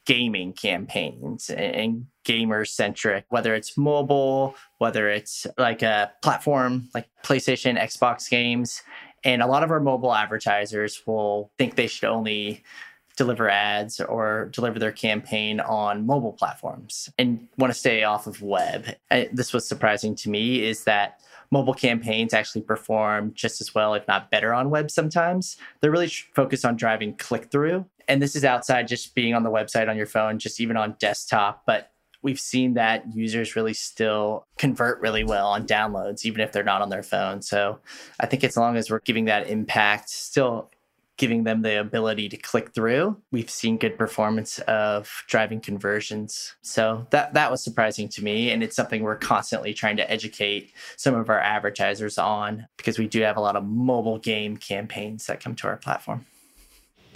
gaming 0.07 0.53
campaigns 0.53 1.51
and 1.51 2.07
gamer 2.25 2.65
centric, 2.65 3.25
whether 3.29 3.55
it's 3.55 3.77
mobile, 3.77 4.55
whether 4.79 5.09
it's 5.09 5.47
like 5.59 5.83
a 5.83 6.13
platform 6.23 6.89
like 6.95 7.09
PlayStation, 7.23 7.79
Xbox 7.79 8.31
games. 8.31 8.83
And 9.25 9.43
a 9.43 9.47
lot 9.47 9.65
of 9.65 9.71
our 9.71 9.81
mobile 9.81 10.15
advertisers 10.15 11.03
will 11.07 11.51
think 11.59 11.75
they 11.75 11.89
should 11.89 12.09
only 12.09 12.63
deliver 13.17 13.49
ads 13.49 13.99
or 13.99 14.51
deliver 14.53 14.79
their 14.79 14.93
campaign 14.93 15.59
on 15.59 16.07
mobile 16.07 16.33
platforms 16.33 17.11
and 17.19 17.49
want 17.57 17.73
to 17.73 17.79
stay 17.79 18.05
off 18.05 18.27
of 18.27 18.43
web. 18.43 18.95
this 19.33 19.53
was 19.53 19.67
surprising 19.67 20.15
to 20.15 20.31
me 20.31 20.63
is 20.63 20.85
that 20.85 21.21
mobile 21.51 21.75
campaigns 21.75 22.35
actually 22.35 22.61
perform 22.61 23.33
just 23.35 23.61
as 23.61 23.75
well, 23.75 23.95
if 23.95 24.07
not 24.07 24.31
better, 24.31 24.53
on 24.53 24.71
web 24.71 24.91
sometimes. 24.91 25.57
They're 25.81 25.91
really 25.91 26.09
focused 26.35 26.65
on 26.65 26.77
driving 26.77 27.17
click 27.17 27.51
through. 27.51 27.87
And 28.09 28.23
this 28.23 28.37
is 28.37 28.45
outside 28.45 28.89
just 28.89 29.15
being 29.15 29.35
on 29.35 29.43
the 29.43 29.51
website 29.51 29.89
on 29.89 29.97
your 29.97 30.07
phone, 30.07 30.39
just 30.39 30.61
even 30.61 30.77
on 30.77 30.97
desktop. 30.99 31.65
But 31.67 31.91
we've 32.23 32.41
seen 32.41 32.75
that 32.75 33.05
users 33.15 33.57
really 33.57 33.75
still 33.75 34.47
convert 34.59 35.01
really 35.01 35.25
well 35.25 35.49
on 35.49 35.67
downloads, 35.67 36.25
even 36.25 36.41
if 36.41 36.53
they're 36.53 36.65
not 36.65 36.83
on 36.83 36.89
their 36.89 37.03
phone. 37.03 37.43
So 37.43 37.79
I 38.21 38.27
think 38.27 38.45
as 38.45 38.57
long 38.57 38.77
as 38.77 38.91
we're 38.91 39.01
giving 39.01 39.27
that 39.27 39.49
impact, 39.49 40.11
still 40.11 40.71
giving 41.17 41.45
them 41.45 41.63
the 41.63 41.81
ability 41.81 42.29
to 42.29 42.37
click 42.37 42.75
through. 42.75 43.17
We've 43.33 43.49
seen 43.49 43.79
good 43.79 43.97
performance 43.97 44.59
of 44.61 45.25
driving 45.27 45.61
conversions. 45.61 46.55
So 46.63 47.07
that 47.11 47.35
that 47.35 47.51
was 47.51 47.65
surprising 47.65 48.09
to 48.11 48.25
me 48.25 48.51
and 48.51 48.63
it's 48.63 48.77
something 48.77 49.03
we're 49.03 49.17
constantly 49.17 49.73
trying 49.73 49.97
to 49.97 50.11
educate 50.11 50.73
some 50.97 51.15
of 51.15 51.31
our 51.31 51.41
advertisers 51.41 52.19
on 52.19 52.67
because 52.77 52.99
we 52.99 53.09
do 53.09 53.23
have 53.23 53.37
a 53.37 53.41
lot 53.41 53.57
of 53.57 53.65
mobile 53.65 54.19
game 54.19 54.57
campaigns 54.57 55.27
that 55.27 55.41
come 55.41 55.55
to 55.57 55.69
our 55.69 55.77
platform. 55.77 56.27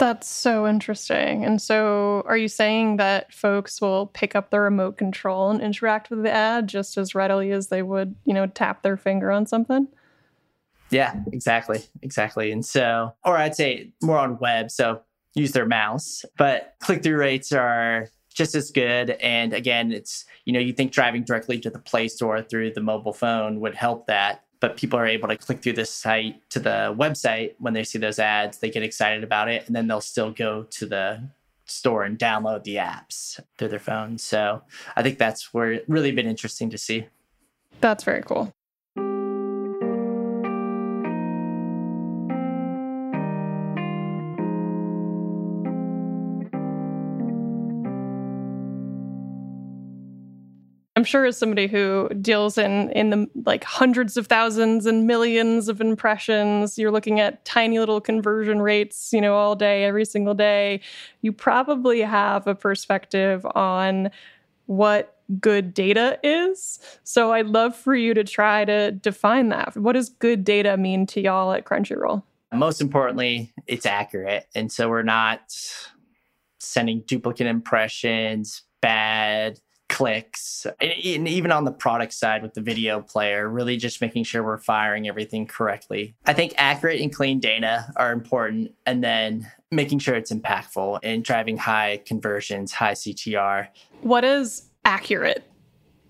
That's 0.01 0.27
so 0.27 0.65
interesting. 0.65 1.45
And 1.45 1.61
so, 1.61 2.23
are 2.25 2.35
you 2.35 2.47
saying 2.47 2.97
that 2.97 3.31
folks 3.31 3.79
will 3.79 4.07
pick 4.07 4.35
up 4.35 4.49
the 4.49 4.59
remote 4.59 4.97
control 4.97 5.51
and 5.51 5.61
interact 5.61 6.09
with 6.09 6.23
the 6.23 6.31
ad 6.31 6.65
just 6.65 6.97
as 6.97 7.13
readily 7.13 7.51
as 7.51 7.67
they 7.67 7.83
would, 7.83 8.15
you 8.25 8.33
know, 8.33 8.47
tap 8.47 8.81
their 8.81 8.97
finger 8.97 9.31
on 9.31 9.45
something? 9.45 9.87
Yeah, 10.89 11.13
exactly. 11.31 11.83
Exactly. 12.01 12.51
And 12.51 12.65
so, 12.65 13.13
or 13.23 13.37
I'd 13.37 13.53
say 13.53 13.93
more 14.01 14.17
on 14.17 14.39
web. 14.39 14.71
So 14.71 15.01
use 15.35 15.51
their 15.51 15.67
mouse, 15.67 16.25
but 16.35 16.73
click 16.79 17.03
through 17.03 17.17
rates 17.17 17.51
are 17.51 18.09
just 18.33 18.55
as 18.55 18.71
good. 18.71 19.11
And 19.11 19.53
again, 19.53 19.91
it's, 19.91 20.25
you 20.45 20.53
know, 20.53 20.59
you 20.59 20.73
think 20.73 20.93
driving 20.93 21.23
directly 21.23 21.59
to 21.59 21.69
the 21.69 21.77
Play 21.77 22.07
Store 22.07 22.41
through 22.41 22.73
the 22.73 22.81
mobile 22.81 23.13
phone 23.13 23.59
would 23.59 23.75
help 23.75 24.07
that. 24.07 24.45
But 24.61 24.77
people 24.77 24.97
are 24.97 25.07
able 25.07 25.27
to 25.27 25.35
click 25.35 25.61
through 25.61 25.73
the 25.73 25.85
site 25.85 26.49
to 26.51 26.59
the 26.59 26.95
website 26.97 27.55
when 27.59 27.73
they 27.73 27.83
see 27.83 27.99
those 27.99 28.19
ads, 28.19 28.59
they 28.59 28.69
get 28.69 28.83
excited 28.83 29.23
about 29.23 29.49
it, 29.49 29.67
and 29.67 29.75
then 29.75 29.87
they'll 29.87 29.99
still 29.99 30.31
go 30.31 30.63
to 30.63 30.85
the 30.85 31.29
store 31.65 32.03
and 32.03 32.17
download 32.17 32.63
the 32.63 32.75
apps 32.75 33.39
through 33.57 33.69
their 33.69 33.79
phone. 33.79 34.17
So 34.17 34.61
I 34.95 35.03
think 35.03 35.17
that's 35.17 35.53
where 35.53 35.81
really 35.87 36.11
been 36.11 36.27
interesting 36.27 36.69
to 36.69 36.77
see. 36.77 37.07
That's 37.81 38.03
very 38.03 38.21
cool. 38.21 38.53
I'm 51.01 51.05
sure 51.05 51.25
as 51.25 51.35
somebody 51.35 51.65
who 51.65 52.09
deals 52.21 52.59
in 52.59 52.91
in 52.91 53.09
the 53.09 53.27
like 53.43 53.63
hundreds 53.63 54.17
of 54.17 54.27
thousands 54.27 54.85
and 54.85 55.07
millions 55.07 55.67
of 55.67 55.81
impressions, 55.81 56.77
you're 56.77 56.91
looking 56.91 57.19
at 57.19 57.43
tiny 57.43 57.79
little 57.79 57.99
conversion 57.99 58.61
rates, 58.61 59.11
you 59.11 59.19
know, 59.19 59.33
all 59.33 59.55
day, 59.55 59.83
every 59.83 60.05
single 60.05 60.35
day. 60.35 60.79
You 61.23 61.33
probably 61.33 62.01
have 62.01 62.45
a 62.45 62.53
perspective 62.53 63.43
on 63.55 64.11
what 64.67 65.17
good 65.39 65.73
data 65.73 66.19
is. 66.21 66.77
So 67.03 67.33
I'd 67.33 67.47
love 67.47 67.75
for 67.75 67.95
you 67.95 68.13
to 68.13 68.23
try 68.23 68.63
to 68.65 68.91
define 68.91 69.49
that. 69.49 69.75
What 69.75 69.93
does 69.93 70.09
good 70.09 70.43
data 70.43 70.77
mean 70.77 71.07
to 71.07 71.19
y'all 71.19 71.51
at 71.51 71.65
Crunchyroll? 71.65 72.21
Most 72.53 72.79
importantly, 72.79 73.51
it's 73.65 73.87
accurate. 73.87 74.45
And 74.53 74.71
so 74.71 74.87
we're 74.87 75.01
not 75.01 75.51
sending 76.59 77.01
duplicate 77.07 77.47
impressions, 77.47 78.61
bad 78.83 79.59
clicks, 80.01 80.65
and 80.79 81.27
even 81.27 81.51
on 81.51 81.63
the 81.63 81.71
product 81.71 82.13
side 82.13 82.41
with 82.41 82.55
the 82.55 82.61
video 82.61 83.01
player, 83.01 83.47
really 83.47 83.77
just 83.77 84.01
making 84.01 84.23
sure 84.23 84.43
we're 84.43 84.57
firing 84.57 85.07
everything 85.07 85.45
correctly. 85.45 86.15
I 86.25 86.33
think 86.33 86.53
accurate 86.57 87.01
and 87.01 87.13
clean 87.13 87.39
data 87.39 87.85
are 87.95 88.11
important, 88.11 88.73
and 88.87 89.03
then 89.03 89.47
making 89.69 89.99
sure 89.99 90.15
it's 90.15 90.31
impactful 90.31 90.99
and 91.03 91.23
driving 91.23 91.55
high 91.55 92.01
conversions, 92.05 92.71
high 92.71 92.93
CTR. 92.93 93.67
What 94.01 94.21
does 94.21 94.69
accurate 94.85 95.43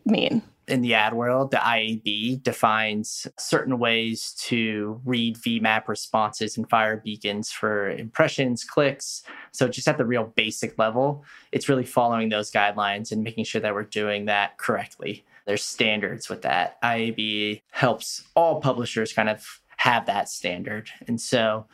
mean? 0.06 0.41
in 0.67 0.82
the 0.82 0.93
ad 0.93 1.13
world, 1.13 1.51
the 1.51 1.58
IAB 1.58 2.41
defines 2.43 3.27
certain 3.38 3.77
ways 3.77 4.34
to 4.39 5.01
read 5.04 5.36
VMAP 5.36 5.88
responses 5.89 6.56
and 6.56 6.69
fire 6.69 6.97
beacons 6.97 7.51
for 7.51 7.89
impressions, 7.89 8.63
clicks. 8.63 9.23
So, 9.51 9.67
just 9.67 9.87
at 9.87 9.97
the 9.97 10.05
real 10.05 10.25
basic 10.35 10.77
level, 10.77 11.23
it's 11.51 11.69
really 11.69 11.85
following 11.85 12.29
those 12.29 12.51
guidelines 12.51 13.11
and 13.11 13.23
making 13.23 13.45
sure 13.45 13.61
that 13.61 13.73
we're 13.73 13.83
doing 13.83 14.25
that 14.25 14.57
correctly. 14.57 15.25
There's 15.45 15.63
standards 15.63 16.29
with 16.29 16.43
that. 16.43 16.81
IAB 16.81 17.61
helps 17.71 18.23
all 18.35 18.61
publishers 18.61 19.13
kind 19.13 19.29
of 19.29 19.61
have 19.77 20.05
that 20.05 20.29
standard. 20.29 20.89
And 21.07 21.19
so, 21.19 21.65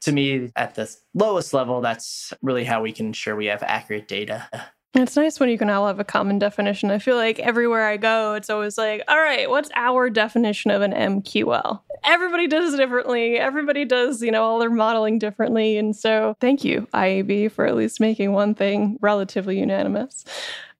to 0.00 0.12
me, 0.12 0.50
at 0.56 0.74
the 0.74 0.94
lowest 1.14 1.52
level, 1.52 1.80
that's 1.80 2.32
really 2.42 2.64
how 2.64 2.82
we 2.82 2.92
can 2.92 3.06
ensure 3.06 3.36
we 3.36 3.46
have 3.46 3.62
accurate 3.62 4.08
data. 4.08 4.48
It's 4.92 5.14
nice 5.14 5.38
when 5.38 5.48
you 5.48 5.56
can 5.56 5.70
all 5.70 5.86
have 5.86 6.00
a 6.00 6.04
common 6.04 6.40
definition. 6.40 6.90
I 6.90 6.98
feel 6.98 7.14
like 7.14 7.38
everywhere 7.38 7.86
I 7.86 7.96
go, 7.96 8.34
it's 8.34 8.50
always 8.50 8.76
like, 8.76 9.04
all 9.06 9.20
right, 9.20 9.48
what's 9.48 9.70
our 9.76 10.10
definition 10.10 10.72
of 10.72 10.82
an 10.82 10.92
MQL? 10.92 11.80
Everybody 12.02 12.48
does 12.48 12.74
it 12.74 12.78
differently. 12.78 13.36
Everybody 13.36 13.84
does, 13.84 14.20
you 14.20 14.32
know, 14.32 14.42
all 14.42 14.58
their 14.58 14.70
modeling 14.70 15.20
differently. 15.20 15.76
And 15.76 15.94
so 15.94 16.34
thank 16.40 16.64
you, 16.64 16.88
IAB, 16.92 17.52
for 17.52 17.66
at 17.66 17.76
least 17.76 18.00
making 18.00 18.32
one 18.32 18.52
thing 18.52 18.98
relatively 19.00 19.60
unanimous. 19.60 20.24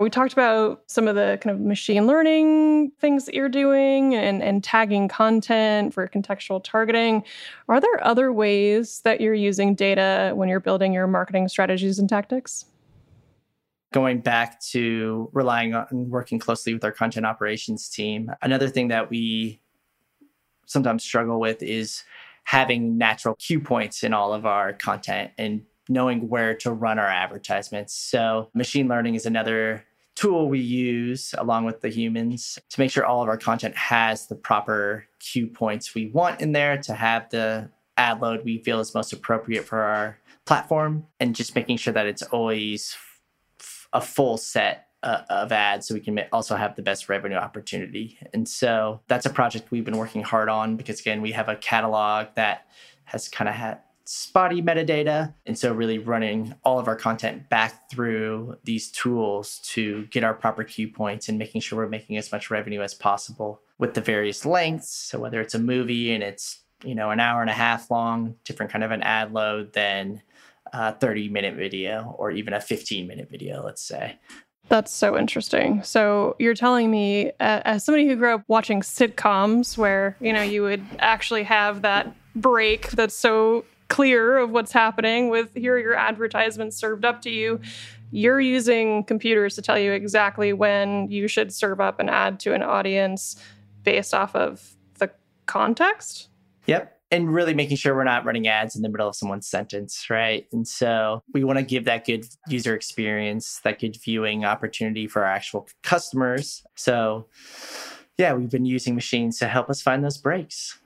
We 0.01 0.11
talked 0.11 0.33
about 0.33 0.83
some 0.89 1.07
of 1.07 1.15
the 1.15 1.39
kind 1.41 1.55
of 1.55 1.61
machine 1.61 2.09
learning 2.09 2.91
things 2.99 3.27
that 3.27 3.35
you're 3.35 3.49
doing 3.49 4.17
and, 4.17 4.43
and 4.43 4.65
tagging 4.65 5.07
content 5.07 5.95
for 5.95 6.09
contextual 6.09 6.65
targeting. 6.65 7.23
Are 7.69 7.81
there 7.81 8.05
other 8.05 8.33
ways 8.33 9.03
that 9.05 9.21
you're 9.21 9.35
using 9.35 9.77
data 9.77 10.33
when 10.35 10.49
you're 10.49 10.59
building 10.59 10.93
your 10.93 11.07
marketing 11.07 11.47
strategies 11.47 12.01
and 12.01 12.09
tactics? 12.09 12.65
Going 13.93 14.21
back 14.21 14.61
to 14.61 15.29
relying 15.33 15.75
on 15.75 15.87
working 15.91 16.39
closely 16.39 16.75
with 16.75 16.85
our 16.85 16.93
content 16.93 17.27
operations 17.27 17.89
team, 17.89 18.31
another 18.43 18.69
thing 18.69 18.89
that 18.89 19.11
we 19.11 19.61
sometimes 20.67 21.03
struggle 21.03 21.41
with 21.41 21.63
is 21.63 22.05
having 22.45 22.97
natural 22.97 23.35
cue 23.37 23.61
points 23.61 24.03
in 24.03 24.15
all 24.15 24.33
of 24.33 24.47
our 24.47 24.73
content 24.73 25.31
and 25.39 25.63
knowing 25.89 26.29
where 26.29 26.55
to 26.55 26.73
run 26.73 26.99
our 26.99 27.07
advertisements. 27.07 27.93
So, 27.93 28.51
machine 28.55 28.87
learning 28.87 29.17
is 29.17 29.27
another 29.27 29.85
tool 30.15 30.49
we 30.49 30.61
use 30.61 31.35
along 31.39 31.65
with 31.65 31.81
the 31.81 31.89
humans 31.89 32.59
to 32.69 32.81
make 32.81 32.91
sure 32.91 33.05
all 33.05 33.23
of 33.23 33.29
our 33.29 33.39
content 33.39 33.77
has 33.77 34.27
the 34.27 34.35
proper 34.35 35.07
cue 35.19 35.47
points 35.47 35.95
we 35.95 36.09
want 36.09 36.41
in 36.41 36.53
there 36.53 36.77
to 36.77 36.95
have 36.95 37.29
the 37.31 37.69
ad 37.97 38.21
load 38.21 38.45
we 38.45 38.59
feel 38.59 38.81
is 38.81 38.95
most 38.95 39.13
appropriate 39.13 39.65
for 39.65 39.81
our 39.81 40.19
platform 40.47 41.07
and 41.21 41.35
just 41.35 41.55
making 41.55 41.77
sure 41.77 41.93
that 41.93 42.07
it's 42.07 42.23
always 42.23 42.97
a 43.93 44.01
full 44.01 44.37
set 44.37 44.89
uh, 45.03 45.23
of 45.31 45.53
ads 45.53 45.89
so 45.89 45.95
we 45.95 46.01
can 46.01 46.21
also 46.33 46.57
have 46.57 46.77
the 46.77 46.83
best 46.83 47.09
revenue 47.09 47.37
opportunity. 47.37 48.19
And 48.33 48.49
so 48.49 49.01
that's 49.09 49.27
a 49.27 49.31
project 49.31 49.71
we've 49.71 49.85
been 49.85 49.97
working 49.97 50.23
hard 50.23 50.49
on 50.49 50.77
because, 50.77 51.01
again, 51.01 51.23
we 51.23 51.33
have 51.33 51.49
a 51.49 51.57
catalog 51.57 52.29
that 52.35 52.67
has 53.05 53.29
kind 53.29 53.49
of 53.49 53.55
had 53.55 53.79
spotty 54.05 54.61
metadata. 54.61 55.33
And 55.47 55.57
so, 55.57 55.73
really 55.73 55.99
running 55.99 56.55
all 56.65 56.79
of 56.79 56.89
our 56.89 56.97
content 56.97 57.49
back 57.49 57.91
through 57.91 58.57
these 58.65 58.91
tools 58.91 59.61
to 59.73 60.07
get 60.07 60.25
our 60.25 60.35
proper 60.35 60.65
cue 60.65 60.89
points 60.89 61.29
and 61.29 61.39
making 61.39 61.61
sure 61.61 61.79
we're 61.79 61.89
making 61.89 62.17
as 62.17 62.31
much 62.31 62.51
revenue 62.51 62.83
as 62.83 62.93
possible 62.93 63.61
with 63.79 63.95
the 63.95 64.01
various 64.01 64.45
lengths. 64.45 64.91
So, 64.91 65.19
whether 65.19 65.41
it's 65.41 65.55
a 65.55 65.59
movie 65.59 66.13
and 66.13 66.23
it's 66.23 66.59
you 66.85 66.95
know 66.95 67.11
an 67.11 67.21
hour 67.21 67.41
and 67.41 67.51
a 67.51 67.55
half 67.55 67.91
long 67.91 68.37
different 68.45 68.73
kind 68.73 68.85
of 68.85 68.91
an 68.91 69.03
ad 69.03 69.33
load 69.33 69.73
than 69.73 70.23
a 70.73 70.93
30 70.95 71.29
minute 71.29 71.55
video 71.55 72.15
or 72.19 72.31
even 72.31 72.53
a 72.53 72.61
15 72.61 73.07
minute 73.07 73.29
video, 73.31 73.65
let's 73.65 73.83
say. 73.83 74.19
That's 74.69 74.93
so 74.93 75.19
interesting. 75.19 75.83
So 75.83 76.37
you're 76.39 76.55
telling 76.55 76.91
me, 76.91 77.31
uh, 77.41 77.61
as 77.65 77.85
somebody 77.85 78.07
who 78.07 78.15
grew 78.15 78.35
up 78.35 78.45
watching 78.47 78.83
sitcoms, 78.83 79.77
where 79.77 80.17
you 80.21 80.33
know 80.33 80.43
you 80.43 80.63
would 80.63 80.85
actually 81.01 81.43
have 81.43 81.83
that 81.83 82.15
break 82.37 82.91
that's 82.93 83.17
so 83.17 83.65
clear 83.89 84.39
of 84.39 84.51
what's 84.51 84.71
happening 84.71 85.29
with 85.29 85.53
here 85.55 85.75
are 85.75 85.79
your 85.81 85.97
advertisements 85.97 86.77
served 86.77 87.05
up 87.05 87.21
to 87.23 87.31
you. 87.31 87.61
You're 88.13 88.41
using 88.41 89.03
computers 89.05 89.57
to 89.57 89.63
tell 89.63 89.79
you 89.79 89.93
exactly 89.93 90.53
when 90.53 91.11
you 91.11 91.27
should 91.27 91.53
serve 91.53 91.81
up 91.81 91.99
an 91.99 92.09
ad 92.09 92.39
to 92.41 92.55
an 92.55 92.63
audience 92.63 93.37
based 93.83 94.15
off 94.15 94.37
of 94.37 94.77
the 94.99 95.11
context. 95.47 96.29
Yep 96.67 97.00
and 97.11 97.33
really 97.33 97.55
making 97.55 97.77
sure 97.77 97.95
we're 97.95 98.05
not 98.05 98.25
running 98.25 98.47
ads 98.47 98.77
in 98.77 98.83
the 98.83 98.89
middle 98.89 99.09
of 99.09 99.17
someone's 99.17 99.49
sentence, 99.49 100.09
right? 100.09 100.47
And 100.53 100.67
so 100.67 101.23
we 101.33 101.43
want 101.43 101.59
to 101.59 101.65
give 101.65 101.85
that 101.87 102.07
good 102.07 102.25
user 102.49 102.75
experience, 102.75 103.61
that 103.65 103.81
good 103.81 103.97
viewing 103.97 104.45
opportunity 104.45 105.09
for 105.09 105.25
our 105.25 105.33
actual 105.33 105.69
customers. 105.83 106.63
So, 106.77 107.27
yeah, 108.17 108.33
we've 108.35 108.51
been 108.51 108.65
using 108.65 108.95
machines 108.95 109.39
to 109.39 109.49
help 109.49 109.69
us 109.71 109.83
find 109.83 110.05
those 110.05 110.19
breaks. 110.19 110.79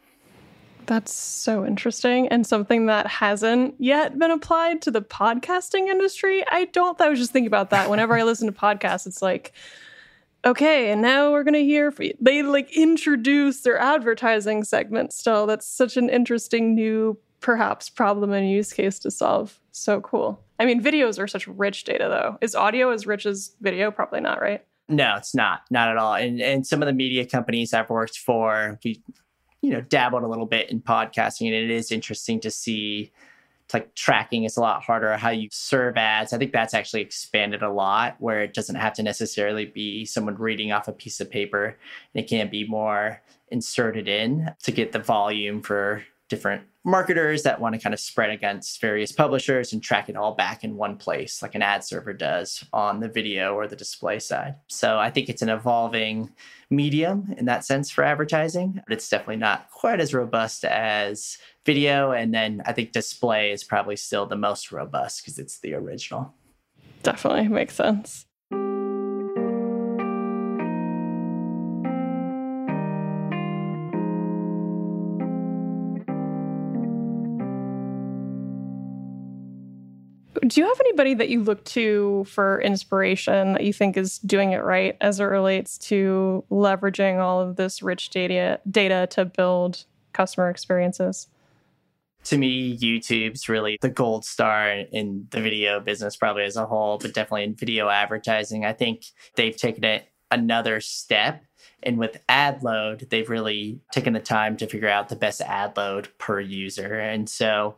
That's 0.87 1.15
so 1.15 1.65
interesting 1.65 2.29
and 2.29 2.47
something 2.47 2.87
that 2.87 3.07
hasn't 3.07 3.75
yet 3.79 4.19
been 4.19 4.31
applied 4.31 4.83
to 4.83 4.91
the 4.91 5.01
podcasting 5.01 5.89
industry. 5.89 6.45
I 6.51 6.67
don't, 6.67 7.01
I 7.01 7.09
was 7.09 7.19
just 7.19 7.33
thinking 7.33 7.47
about 7.47 7.71
that. 7.71 7.89
Whenever 7.89 8.19
I 8.19 8.23
listen 8.23 8.47
to 8.47 8.53
podcasts, 8.53 9.07
it's 9.07 9.23
like, 9.23 9.53
okay, 10.45 10.91
and 10.91 11.03
now 11.03 11.31
we're 11.33 11.45
gonna 11.45 11.59
hear. 11.59 11.93
They 12.21 12.43
like 12.43 12.77
introduce 12.77 13.61
their 13.61 13.79
advertising 13.79 14.65
segment. 14.65 15.13
Still, 15.13 15.47
that's 15.47 15.67
such 15.67 15.97
an 15.97 16.09
interesting 16.09 16.75
new, 16.75 17.19
perhaps 17.41 17.89
problem 17.89 18.33
and 18.33 18.51
use 18.51 18.73
case 18.73 18.99
to 19.01 19.11
solve. 19.11 19.61
So 19.73 20.01
cool. 20.01 20.41
I 20.59 20.67
mean, 20.67 20.83
videos 20.83 21.19
are 21.19 21.27
such 21.27 21.47
rich 21.47 21.85
data, 21.85 22.09
though. 22.09 22.39
Is 22.41 22.55
audio 22.55 22.91
as 22.91 23.07
rich 23.07 23.27
as 23.27 23.57
video? 23.61 23.91
Probably 23.91 24.21
not, 24.21 24.41
right? 24.41 24.65
No, 24.89 25.15
it's 25.17 25.35
not. 25.35 25.63
Not 25.71 25.89
at 25.89 25.97
all. 25.97 26.15
And 26.15 26.41
and 26.41 26.67
some 26.67 26.83
of 26.83 26.87
the 26.87 26.93
media 26.93 27.27
companies 27.27 27.75
I've 27.75 27.91
worked 27.91 28.19
for, 28.19 28.79
we, 28.85 29.03
you 29.63 29.71
know, 29.71 29.81
dabbled 29.81 30.23
a 30.23 30.29
little 30.29 30.47
bit 30.47 30.71
in 30.71 30.81
podcasting, 30.81 31.47
and 31.47 31.55
it 31.55 31.71
is 31.71 31.91
interesting 31.91 32.39
to 32.41 32.51
see 32.51 33.13
like 33.73 33.95
tracking 33.95 34.45
is 34.45 34.57
a 34.57 34.61
lot 34.61 34.83
harder 34.83 35.17
how 35.17 35.31
you 35.31 35.49
serve 35.51 35.97
ads. 35.97 36.33
I 36.33 36.39
think 36.39 36.53
that's 36.53 36.75
actually 36.75 37.01
expanded 37.01 37.63
a 37.63 37.71
lot 37.71 38.17
where 38.19 38.43
it 38.43 38.55
doesn't 38.55 38.77
have 38.77 38.93
to 38.95 39.03
necessarily 39.03 39.65
be 39.65 40.05
someone 40.05 40.37
reading 40.37 40.73
off 40.73 40.89
a 40.89 40.93
piece 40.93 41.21
of 41.21 41.31
paper. 41.31 41.79
It 42.13 42.29
can 42.29 42.51
be 42.51 42.67
more 42.67 43.23
inserted 43.49 44.09
in 44.09 44.53
to 44.63 44.73
get 44.73 44.93
the 44.93 44.99
volume 44.99 45.63
for 45.63 46.05
different 46.29 46.63
marketers 46.85 47.43
that 47.43 47.61
want 47.61 47.75
to 47.75 47.81
kind 47.81 47.95
of 47.95 48.01
spread 48.01 48.31
against 48.31 48.81
various 48.81 49.13
publishers 49.13 49.73
and 49.73 49.83
track 49.83 50.09
it 50.09 50.17
all 50.17 50.35
back 50.35 50.65
in 50.65 50.77
one 50.77 50.97
place, 50.97 51.43
like 51.43 51.55
an 51.55 51.63
ad 51.63 51.85
server 51.85 52.13
does 52.13 52.65
on 52.73 53.01
the 53.01 53.09
video 53.09 53.55
or 53.55 53.67
the 53.67 53.77
display 53.77 54.19
side. 54.19 54.57
So 54.69 54.99
I 54.99 55.11
think 55.11 55.29
it's 55.29 55.43
an 55.43 55.49
evolving 55.49 56.31
medium 56.71 57.35
in 57.39 57.47
that 57.47 57.65
sense 57.65 57.91
for 57.91 58.05
advertising, 58.05 58.81
but 58.87 58.93
it's 58.93 59.09
definitely 59.09 59.37
not 59.37 59.71
quite 59.71 60.01
as 60.01 60.15
robust 60.15 60.65
as 60.65 61.39
video. 61.65 62.13
And 62.13 62.33
then 62.35 62.63
I 62.67 62.73
think 62.73 62.93
display 62.93 63.53
is 63.53 63.65
probably 63.65 63.97
still 63.97 64.27
the 64.27 64.37
most 64.37 64.73
robust 64.73 65.23
because 65.23 65.39
it's 65.39 65.61
the 65.61 65.75
original. 65.75 66.35
Definitely 67.03 67.49
makes 67.49 67.75
sense. 67.75 68.27
Do 80.47 80.61
you 80.61 80.67
have 80.67 80.81
anybody 80.81 81.15
that 81.15 81.29
you 81.29 81.43
look 81.43 81.65
to 81.65 82.25
for 82.29 82.61
inspiration 82.61 83.55
that 83.55 83.65
you 83.65 83.73
think 83.73 83.97
is 83.97 84.19
doing 84.19 84.53
it 84.53 84.63
right 84.63 84.97
as 85.01 85.21
it 85.21 85.25
relates 85.25 85.79
to 85.79 86.45
leveraging 86.51 87.19
all 87.19 87.41
of 87.41 87.57
this 87.57 87.83
rich 87.83 88.11
data 88.11 88.61
data 88.71 89.07
to 89.11 89.25
build 89.25 89.85
customer 90.13 90.51
experiences? 90.51 91.29
To 92.25 92.39
me, 92.39 92.77
YouTube's 92.79 93.49
really 93.49 93.79
the 93.83 93.91
gold 93.91 94.25
star 94.25 94.71
in 94.71 95.27
the 95.31 95.43
video 95.43 95.79
business, 95.81 96.17
probably 96.17 96.45
as 96.45 96.57
a 96.57 96.65
whole, 96.65 96.97
but 96.99 97.13
definitely 97.13 97.45
in 97.45 97.55
video 97.55 97.89
advertising. 97.89 98.65
I 98.65 98.73
think 98.73 99.05
they've 99.37 99.57
taken 99.57 99.85
it 99.85 100.09
another 100.31 100.81
step. 100.81 101.45
And 101.83 101.99
with 101.99 102.19
ad 102.29 102.63
load, 102.63 103.09
they've 103.11 103.29
really 103.29 103.81
taken 103.93 104.15
the 104.15 104.21
time 104.21 104.57
to 104.57 104.67
figure 104.67 104.89
out 104.89 105.11
the 105.11 105.17
best 105.17 105.43
ad 105.43 105.77
load 105.77 106.09
per 106.17 106.41
user. 106.41 106.99
And 106.99 107.29
so 107.29 107.77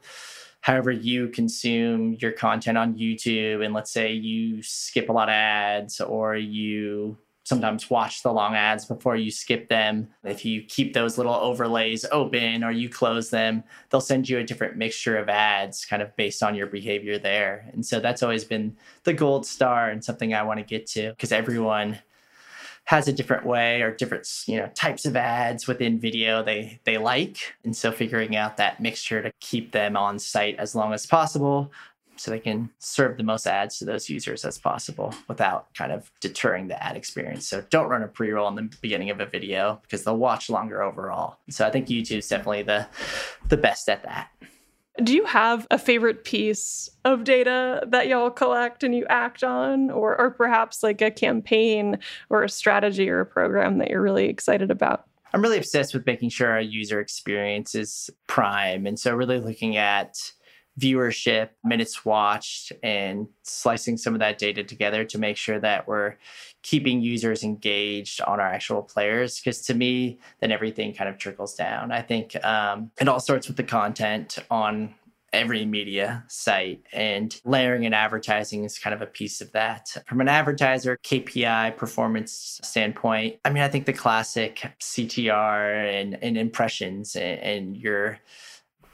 however 0.61 0.91
you 0.91 1.29
consume 1.29 2.17
your 2.21 2.33
content 2.33 2.77
on 2.77 2.95
YouTube. 2.95 3.65
And 3.65 3.73
let's 3.73 3.91
say 3.91 4.13
you 4.13 4.63
skip 4.63 5.09
a 5.09 5.13
lot 5.13 5.29
of 5.29 5.35
ads 5.35 6.01
or 6.01 6.37
you 6.37 7.19
sometimes 7.47 7.89
watch 7.89 8.25
the 8.25 8.33
long 8.33 8.57
ads 8.57 8.85
before 8.85 9.15
you 9.15 9.31
skip 9.31 9.69
them. 9.69 10.09
If 10.25 10.45
you 10.45 10.65
keep 10.65 10.93
those 10.93 11.17
little 11.17 11.35
overlays 11.35 12.05
open 12.11 12.65
or 12.65 12.73
you 12.73 12.89
close 12.89 13.31
them, 13.31 13.63
they'll 13.89 14.01
send 14.01 14.29
you 14.29 14.39
a 14.39 14.45
different 14.45 14.77
mixture 14.77 15.17
of 15.17 15.29
ads 15.29 15.85
kind 15.85 16.03
of 16.03 16.15
based 16.17 16.43
on 16.43 16.57
your 16.57 16.67
behavior 16.67 17.21
there. 17.21 17.71
And 17.73 17.87
so 17.87 18.01
that's 18.01 18.25
always 18.25 18.45
been 18.45 18.77
the 19.05 19.13
gold 19.13 19.47
star 19.47 19.91
and 19.91 20.05
something 20.05 20.35
I 20.35 20.43
want 20.43 20.59
to 20.59 20.65
get 20.65 20.87
to 20.89 21.11
because 21.11 21.31
everyone 21.31 22.01
has 22.87 23.09
a 23.09 23.13
different 23.13 23.45
way 23.45 23.83
or 23.83 23.91
different 23.91 24.29
you 24.47 24.57
know 24.57 24.69
types 24.75 25.05
of 25.05 25.17
ads 25.17 25.67
within 25.67 25.99
video 26.01 26.43
they 26.43 26.81
they 26.85 26.99
like 26.99 27.55
and 27.65 27.77
so 27.77 27.93
figuring 27.93 28.37
out 28.37 28.57
that 28.57 28.81
mixture 28.81 29.23
to 29.23 29.33
keep 29.41 29.73
them 29.73 29.97
on 29.97 30.19
site 30.19 30.57
as 30.59 30.75
long 30.75 30.93
as 30.93 31.05
possible 31.05 31.71
so 32.17 32.31
they 32.31 32.41
can 32.41 32.71
serve 32.79 33.17
the 33.17 33.23
most 33.23 33.47
ads 33.47 33.79
to 33.79 33.85
those 33.85 34.09
users 34.09 34.45
as 34.45 34.59
possible 34.59 35.15
without 35.29 35.73
kind 35.75 35.93
of 35.93 36.11
deterring 36.21 36.69
the 36.69 36.83
ad 36.83 36.97
experience. 36.97 37.47
So 37.47 37.63
don't 37.71 37.89
run 37.89 38.03
a 38.03 38.09
pre-roll 38.09 38.49
in 38.49 38.55
the 38.55 38.77
beginning 38.81 39.11
of 39.11 39.21
a 39.21 39.27
video 39.27 39.81
because 39.83 40.05
they'll 40.05 40.17
watch 40.17 40.51
longer 40.51 40.83
overall. 40.83 41.39
So 41.51 41.67
I 41.67 41.71
think 41.71 41.89
YouTube's 41.89 42.29
definitely 42.29 42.63
the 42.63 42.87
the 43.49 43.57
best 43.57 43.89
at 43.89 44.03
that. 44.05 44.31
Do 45.03 45.15
you 45.15 45.27
have 45.27 45.67
a 45.71 45.79
favorite 45.79 46.25
piece 46.25 46.89
of 47.05 47.25
data 47.25 47.87
that 47.89 48.09
y'all 48.09 48.31
collect 48.31 48.83
and 48.83 48.95
you 48.95 49.05
act 49.09 49.45
on 49.45 49.91
or 49.91 50.19
or 50.19 50.31
perhaps 50.31 50.83
like 50.83 51.03
a 51.03 51.11
campaign 51.11 51.99
or 52.31 52.43
a 52.43 52.49
strategy 52.49 53.09
or 53.09 53.21
a 53.21 53.27
program 53.27 53.79
that 53.79 53.91
you're 53.91 54.03
really 54.03 54.27
excited 54.27 54.71
about? 54.71 55.05
I'm 55.35 55.43
really 55.43 55.59
obsessed 55.59 55.93
with 55.93 56.07
making 56.07 56.31
sure 56.31 56.51
our 56.51 56.61
user 56.61 56.99
experience 56.99 57.75
is 57.75 58.09
prime 58.27 58.87
and 58.87 58.99
so 58.99 59.15
really 59.15 59.39
looking 59.39 59.77
at 59.77 60.17
viewership, 60.79 61.51
minutes 61.65 62.05
watched, 62.05 62.73
and 62.83 63.29
slicing 63.43 63.97
some 63.97 64.15
of 64.15 64.21
that 64.21 64.39
data 64.39 64.63
together 64.63 65.05
to 65.05 65.19
make 65.19 65.37
sure 65.37 65.59
that 65.59 65.89
we're 65.89 66.15
keeping 66.63 67.01
users 67.01 67.43
engaged 67.43 68.21
on 68.23 68.41
our 68.41 68.47
actual 68.47 68.83
players. 68.83 69.41
Because 69.41 69.63
to 69.63 69.75
me, 69.75 70.19
then 70.41 70.53
everything 70.53 70.93
kind 70.93 71.09
of 71.09 71.19
trickles 71.19 71.55
down. 71.55 71.93
I 71.93 72.03
think 72.03 72.43
um, 72.45 72.91
it 73.01 73.09
all 73.09 73.21
starts 73.21 73.49
with 73.49 73.57
the 73.57 73.65
content 73.65 74.39
on 74.51 74.95
every 75.33 75.67
media 75.67 76.25
site 76.29 76.83
and 76.93 77.41
layering 77.45 77.85
and 77.85 77.95
advertising 77.95 78.65
is 78.65 78.79
kind 78.79 78.95
of 78.95 79.03
a 79.03 79.07
piece 79.07 79.41
of 79.41 79.53
that 79.53 79.95
from 80.07 80.21
an 80.21 80.29
advertiser 80.29 80.99
kpi 81.03 81.77
performance 81.77 82.59
standpoint 82.63 83.37
i 83.45 83.51
mean 83.51 83.63
i 83.63 83.69
think 83.69 83.87
the 83.87 83.93
classic 83.93 84.73
ctr 84.81 86.01
and, 86.01 86.17
and 86.23 86.39
impressions 86.39 87.17
and, 87.17 87.41
and 87.41 87.77
your 87.77 88.19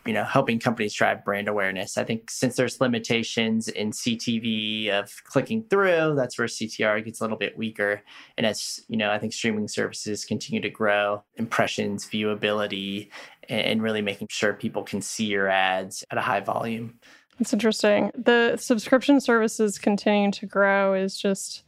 you 0.05 0.13
know 0.13 0.25
helping 0.25 0.59
companies 0.59 0.95
drive 0.95 1.25
brand 1.25 1.49
awareness. 1.49 1.97
I 1.97 2.05
think 2.05 2.31
since 2.31 2.57
there's 2.57 2.81
limitations 2.81 3.69
in 3.69 3.91
ctv 3.91 4.91
of 4.91 5.13
clicking 5.25 5.65
through 5.71 6.15
that's 6.17 6.39
where 6.39 6.49
ctr 6.49 7.05
gets 7.05 7.21
a 7.21 7.25
little 7.25 7.39
bit 7.39 7.57
weaker. 7.57 8.03
And 8.37 8.47
as 8.47 8.81
you 8.89 8.97
know 8.97 9.11
i 9.11 9.19
think 9.19 9.33
streaming 9.33 9.69
services 9.69 10.25
continue 10.25 10.61
to 10.61 10.71
grow 10.71 11.23
impressions 11.37 12.07
viewability 12.07 13.11
and 13.49 13.83
really 13.83 14.03
making 14.03 14.29
sure 14.31 14.53
people 14.53 14.83
can 14.83 15.03
see 15.03 15.27
your 15.27 15.49
ads 15.49 16.05
at 16.11 16.19
a 16.19 16.21
high 16.23 16.41
volume. 16.41 16.99
It's 17.41 17.53
interesting. 17.53 18.13
The 18.15 18.57
subscription 18.57 19.21
services 19.21 19.79
continuing 19.79 20.31
to 20.33 20.47
grow 20.47 20.95
is 20.95 21.19
just 21.19 21.65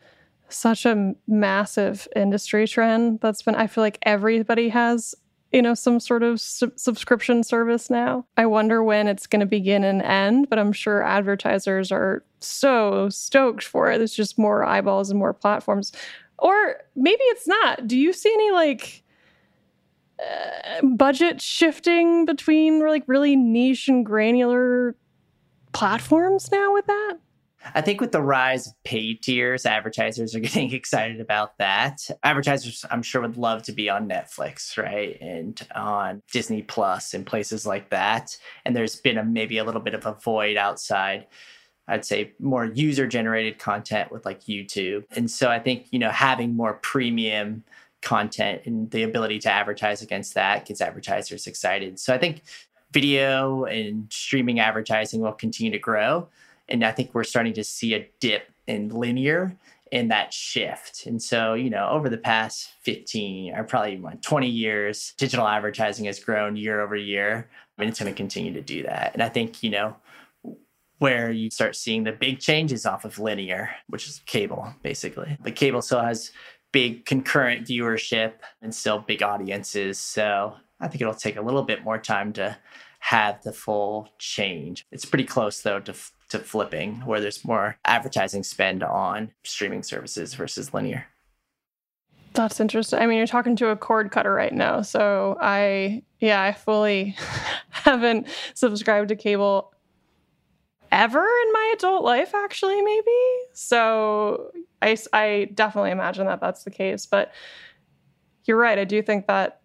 such 0.48 0.86
a 0.86 1.14
massive 1.26 2.06
industry 2.14 2.66
trend 2.66 3.18
that's 3.20 3.42
been 3.42 3.54
i 3.54 3.66
feel 3.66 3.82
like 3.82 3.98
everybody 4.02 4.68
has 4.68 5.14
you 5.54 5.62
know, 5.62 5.72
some 5.72 6.00
sort 6.00 6.24
of 6.24 6.40
su- 6.40 6.72
subscription 6.74 7.44
service 7.44 7.88
now. 7.88 8.26
I 8.36 8.44
wonder 8.44 8.82
when 8.82 9.06
it's 9.06 9.28
going 9.28 9.38
to 9.38 9.46
begin 9.46 9.84
and 9.84 10.02
end, 10.02 10.50
but 10.50 10.58
I'm 10.58 10.72
sure 10.72 11.00
advertisers 11.00 11.92
are 11.92 12.24
so 12.40 13.08
stoked 13.08 13.62
for 13.62 13.88
it. 13.92 13.98
There's 13.98 14.16
just 14.16 14.36
more 14.36 14.64
eyeballs 14.64 15.10
and 15.10 15.18
more 15.18 15.32
platforms. 15.32 15.92
Or 16.38 16.82
maybe 16.96 17.22
it's 17.22 17.46
not. 17.46 17.86
Do 17.86 17.96
you 17.96 18.12
see 18.12 18.32
any 18.32 18.50
like 18.50 19.04
uh, 20.18 20.84
budget 20.96 21.40
shifting 21.40 22.24
between 22.24 22.84
like 22.84 23.04
really 23.06 23.36
niche 23.36 23.86
and 23.86 24.04
granular 24.04 24.96
platforms 25.72 26.50
now 26.50 26.74
with 26.74 26.86
that? 26.86 27.18
I 27.74 27.80
think 27.80 28.00
with 28.00 28.12
the 28.12 28.22
rise 28.22 28.66
of 28.66 28.72
paid 28.84 29.22
tiers, 29.22 29.66
advertisers 29.66 30.34
are 30.34 30.40
getting 30.40 30.72
excited 30.72 31.20
about 31.20 31.58
that. 31.58 32.00
Advertisers, 32.22 32.84
I'm 32.90 33.02
sure, 33.02 33.22
would 33.22 33.36
love 33.36 33.62
to 33.64 33.72
be 33.72 33.88
on 33.88 34.08
Netflix, 34.08 34.76
right? 34.76 35.18
And 35.20 35.60
on 35.74 36.22
Disney 36.32 36.62
Plus 36.62 37.14
and 37.14 37.24
places 37.24 37.66
like 37.66 37.90
that. 37.90 38.36
And 38.64 38.74
there's 38.74 38.96
been 38.96 39.18
a, 39.18 39.24
maybe 39.24 39.58
a 39.58 39.64
little 39.64 39.80
bit 39.80 39.94
of 39.94 40.06
a 40.06 40.14
void 40.14 40.56
outside. 40.56 41.26
I'd 41.86 42.04
say 42.04 42.32
more 42.38 42.64
user 42.64 43.06
generated 43.06 43.58
content 43.58 44.10
with 44.10 44.24
like 44.24 44.44
YouTube. 44.44 45.04
And 45.10 45.30
so 45.30 45.50
I 45.50 45.58
think, 45.58 45.86
you 45.90 45.98
know, 45.98 46.10
having 46.10 46.56
more 46.56 46.74
premium 46.74 47.64
content 48.02 48.62
and 48.66 48.90
the 48.90 49.02
ability 49.02 49.38
to 49.40 49.50
advertise 49.50 50.02
against 50.02 50.34
that 50.34 50.66
gets 50.66 50.80
advertisers 50.80 51.46
excited. 51.46 51.98
So 51.98 52.14
I 52.14 52.18
think 52.18 52.42
video 52.92 53.64
and 53.64 54.10
streaming 54.12 54.60
advertising 54.60 55.20
will 55.20 55.32
continue 55.32 55.72
to 55.72 55.78
grow. 55.78 56.28
And 56.68 56.84
I 56.84 56.92
think 56.92 57.14
we're 57.14 57.24
starting 57.24 57.52
to 57.54 57.64
see 57.64 57.94
a 57.94 58.08
dip 58.20 58.50
in 58.66 58.88
linear 58.88 59.56
in 59.90 60.08
that 60.08 60.32
shift. 60.32 61.06
And 61.06 61.22
so, 61.22 61.54
you 61.54 61.70
know, 61.70 61.88
over 61.88 62.08
the 62.08 62.18
past 62.18 62.70
15 62.82 63.54
or 63.54 63.64
probably 63.64 64.02
20 64.22 64.48
years, 64.48 65.14
digital 65.18 65.46
advertising 65.46 66.06
has 66.06 66.18
grown 66.18 66.56
year 66.56 66.80
over 66.80 66.96
year. 66.96 67.48
and 67.78 67.88
it's 67.88 68.00
going 68.00 68.12
to 68.12 68.16
continue 68.16 68.52
to 68.54 68.62
do 68.62 68.82
that. 68.84 69.12
And 69.14 69.22
I 69.22 69.28
think, 69.28 69.62
you 69.62 69.70
know, 69.70 69.96
where 70.98 71.30
you 71.30 71.50
start 71.50 71.76
seeing 71.76 72.04
the 72.04 72.12
big 72.12 72.38
changes 72.38 72.86
off 72.86 73.04
of 73.04 73.18
linear, 73.18 73.70
which 73.88 74.08
is 74.08 74.20
cable, 74.26 74.74
basically. 74.82 75.36
But 75.42 75.54
cable 75.54 75.82
still 75.82 76.00
has 76.00 76.32
big 76.72 77.04
concurrent 77.04 77.66
viewership 77.66 78.32
and 78.62 78.74
still 78.74 78.98
big 78.98 79.22
audiences. 79.22 79.98
So 79.98 80.54
I 80.80 80.88
think 80.88 81.02
it'll 81.02 81.14
take 81.14 81.36
a 81.36 81.42
little 81.42 81.62
bit 81.62 81.84
more 81.84 81.98
time 81.98 82.32
to 82.34 82.56
have 83.04 83.42
the 83.42 83.52
full 83.52 84.08
change. 84.18 84.86
It's 84.90 85.04
pretty 85.04 85.24
close 85.24 85.60
though 85.60 85.78
to 85.80 85.94
to 86.30 86.38
flipping 86.38 87.04
where 87.04 87.20
there's 87.20 87.44
more 87.44 87.76
advertising 87.84 88.42
spend 88.42 88.82
on 88.82 89.30
streaming 89.44 89.82
services 89.82 90.32
versus 90.32 90.72
linear. 90.72 91.06
That's 92.32 92.58
interesting. 92.60 92.98
I 92.98 93.06
mean, 93.06 93.18
you're 93.18 93.26
talking 93.26 93.56
to 93.56 93.68
a 93.68 93.76
cord 93.76 94.10
cutter 94.10 94.32
right 94.32 94.52
now. 94.52 94.80
So 94.80 95.36
I, 95.40 96.02
yeah, 96.18 96.42
I 96.42 96.52
fully 96.52 97.14
haven't 97.70 98.26
subscribed 98.54 99.10
to 99.10 99.16
cable 99.16 99.72
ever 100.90 101.20
in 101.20 101.52
my 101.52 101.74
adult 101.76 102.04
life, 102.04 102.34
actually, 102.34 102.80
maybe. 102.80 103.20
So 103.52 104.50
I, 104.82 104.96
I 105.12 105.50
definitely 105.54 105.90
imagine 105.90 106.26
that 106.26 106.40
that's 106.40 106.64
the 106.64 106.70
case. 106.70 107.06
But 107.06 107.32
you're 108.46 108.56
right. 108.56 108.78
I 108.78 108.84
do 108.84 109.02
think 109.02 109.26
that 109.26 109.60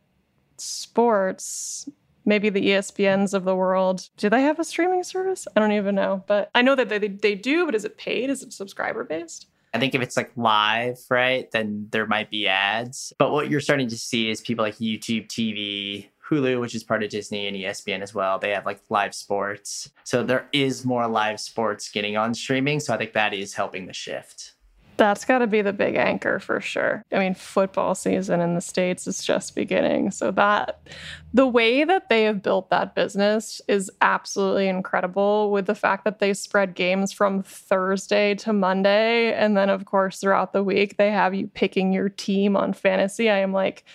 sports 0.57 1.89
maybe 2.29 2.49
the 2.49 2.69
ESPNs 2.69 3.33
of 3.33 3.43
the 3.43 3.55
world. 3.55 4.07
Do 4.15 4.29
they 4.29 4.43
have 4.43 4.59
a 4.59 4.63
streaming 4.63 5.03
service? 5.03 5.47
I 5.55 5.59
don't 5.59 5.73
even 5.73 5.95
know, 5.95 6.23
but 6.27 6.49
I 6.55 6.61
know 6.61 6.75
that 6.75 6.87
they, 6.87 6.99
they 6.99 7.35
do, 7.35 7.65
but 7.65 7.75
is 7.75 7.83
it 7.83 7.97
paid? 7.97 8.29
Is 8.29 8.41
it 8.41 8.53
subscriber 8.53 9.03
based? 9.03 9.47
I 9.73 9.79
think 9.79 9.93
if 9.93 10.01
it's 10.01 10.17
like 10.17 10.31
live, 10.35 10.99
right, 11.09 11.49
then 11.51 11.87
there 11.91 12.07
might 12.07 12.29
be 12.29 12.47
ads. 12.47 13.13
But 13.19 13.31
what 13.31 13.49
you're 13.49 13.59
starting 13.59 13.89
to 13.89 13.97
see 13.97 14.29
is 14.29 14.41
people 14.41 14.63
like 14.63 14.77
YouTube 14.77 15.27
TV, 15.27 16.07
Hulu, 16.27 16.59
which 16.59 16.73
is 16.73 16.83
part 16.83 17.03
of 17.03 17.09
Disney 17.09 17.47
and 17.47 17.57
ESPN 17.57 18.01
as 18.01 18.13
well. 18.13 18.39
They 18.39 18.51
have 18.51 18.65
like 18.65 18.81
live 18.89 19.13
sports. 19.13 19.91
So 20.03 20.23
there 20.23 20.47
is 20.53 20.85
more 20.85 21.07
live 21.07 21.39
sports 21.39 21.89
getting 21.89 22.17
on 22.17 22.33
streaming. 22.33 22.79
So 22.79 22.93
I 22.93 22.97
think 22.97 23.13
that 23.13 23.33
is 23.33 23.53
helping 23.53 23.85
the 23.85 23.93
shift. 23.93 24.53
That's 24.99 25.23
got 25.23 25.39
to 25.39 25.47
be 25.47 25.61
the 25.61 25.71
big 25.71 25.95
anchor 25.95 26.39
for 26.39 26.59
sure. 26.59 27.05
I 27.13 27.19
mean, 27.19 27.33
football 27.33 27.95
season 27.95 28.41
in 28.41 28.53
the 28.53 28.61
States 28.61 29.07
is 29.07 29.23
just 29.23 29.55
beginning. 29.55 30.11
So, 30.11 30.29
that 30.31 30.85
the 31.33 31.47
way 31.47 31.85
that 31.85 32.09
they 32.09 32.23
have 32.23 32.43
built 32.43 32.69
that 32.69 32.95
business 32.95 33.61
is 33.69 33.89
absolutely 34.01 34.67
incredible 34.67 35.51
with 35.51 35.67
the 35.67 35.75
fact 35.75 36.03
that 36.03 36.19
they 36.19 36.33
spread 36.33 36.75
games 36.75 37.13
from 37.13 37.43
Thursday 37.43 38.35
to 38.35 38.51
Monday. 38.51 39.33
And 39.33 39.55
then, 39.55 39.69
of 39.69 39.85
course, 39.85 40.19
throughout 40.19 40.51
the 40.51 40.63
week, 40.63 40.97
they 40.97 41.11
have 41.11 41.33
you 41.33 41.47
picking 41.47 41.93
your 41.93 42.09
team 42.09 42.57
on 42.57 42.73
fantasy. 42.73 43.29
I 43.29 43.37
am 43.37 43.53
like, 43.53 43.85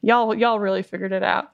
y'all, 0.00 0.34
y'all 0.34 0.58
really 0.58 0.82
figured 0.82 1.12
it 1.12 1.22
out 1.22 1.52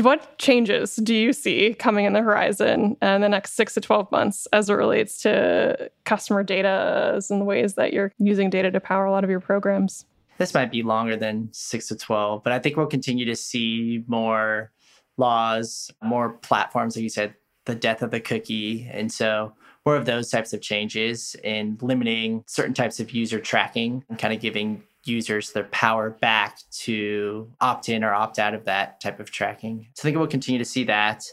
what 0.00 0.38
changes 0.38 0.96
do 0.96 1.14
you 1.14 1.32
see 1.32 1.74
coming 1.74 2.06
in 2.06 2.14
the 2.14 2.22
horizon 2.22 2.96
in 3.02 3.20
the 3.20 3.28
next 3.28 3.52
six 3.52 3.74
to 3.74 3.80
12 3.80 4.10
months 4.10 4.46
as 4.52 4.70
it 4.70 4.74
relates 4.74 5.20
to 5.22 5.90
customer 6.04 6.42
data 6.42 7.20
and 7.28 7.40
the 7.40 7.44
ways 7.44 7.74
that 7.74 7.92
you're 7.92 8.12
using 8.18 8.48
data 8.48 8.70
to 8.70 8.80
power 8.80 9.04
a 9.04 9.10
lot 9.10 9.24
of 9.24 9.30
your 9.30 9.40
programs? 9.40 10.06
This 10.38 10.54
might 10.54 10.70
be 10.70 10.82
longer 10.82 11.16
than 11.16 11.50
six 11.52 11.88
to 11.88 11.96
12, 11.96 12.42
but 12.42 12.52
I 12.52 12.58
think 12.58 12.76
we'll 12.76 12.86
continue 12.86 13.26
to 13.26 13.36
see 13.36 14.02
more 14.06 14.72
laws, 15.18 15.90
more 16.02 16.30
platforms, 16.30 16.96
like 16.96 17.02
you 17.02 17.10
said, 17.10 17.34
the 17.66 17.74
death 17.74 18.02
of 18.02 18.10
the 18.10 18.20
cookie. 18.20 18.88
And 18.90 19.12
so 19.12 19.52
more 19.84 19.96
of 19.96 20.06
those 20.06 20.30
types 20.30 20.52
of 20.52 20.60
changes 20.60 21.36
in 21.44 21.76
limiting 21.80 22.44
certain 22.46 22.74
types 22.74 22.98
of 22.98 23.10
user 23.10 23.40
tracking 23.40 24.04
and 24.08 24.18
kind 24.18 24.32
of 24.32 24.40
giving 24.40 24.82
users 25.04 25.52
their 25.52 25.64
power 25.64 26.10
back 26.10 26.58
to 26.70 27.50
opt 27.60 27.88
in 27.88 28.04
or 28.04 28.14
opt 28.14 28.38
out 28.38 28.54
of 28.54 28.64
that 28.64 29.00
type 29.00 29.20
of 29.20 29.30
tracking. 29.30 29.88
So 29.94 30.02
I 30.02 30.04
think 30.04 30.16
we'll 30.16 30.26
continue 30.26 30.58
to 30.58 30.64
see 30.64 30.84
that. 30.84 31.24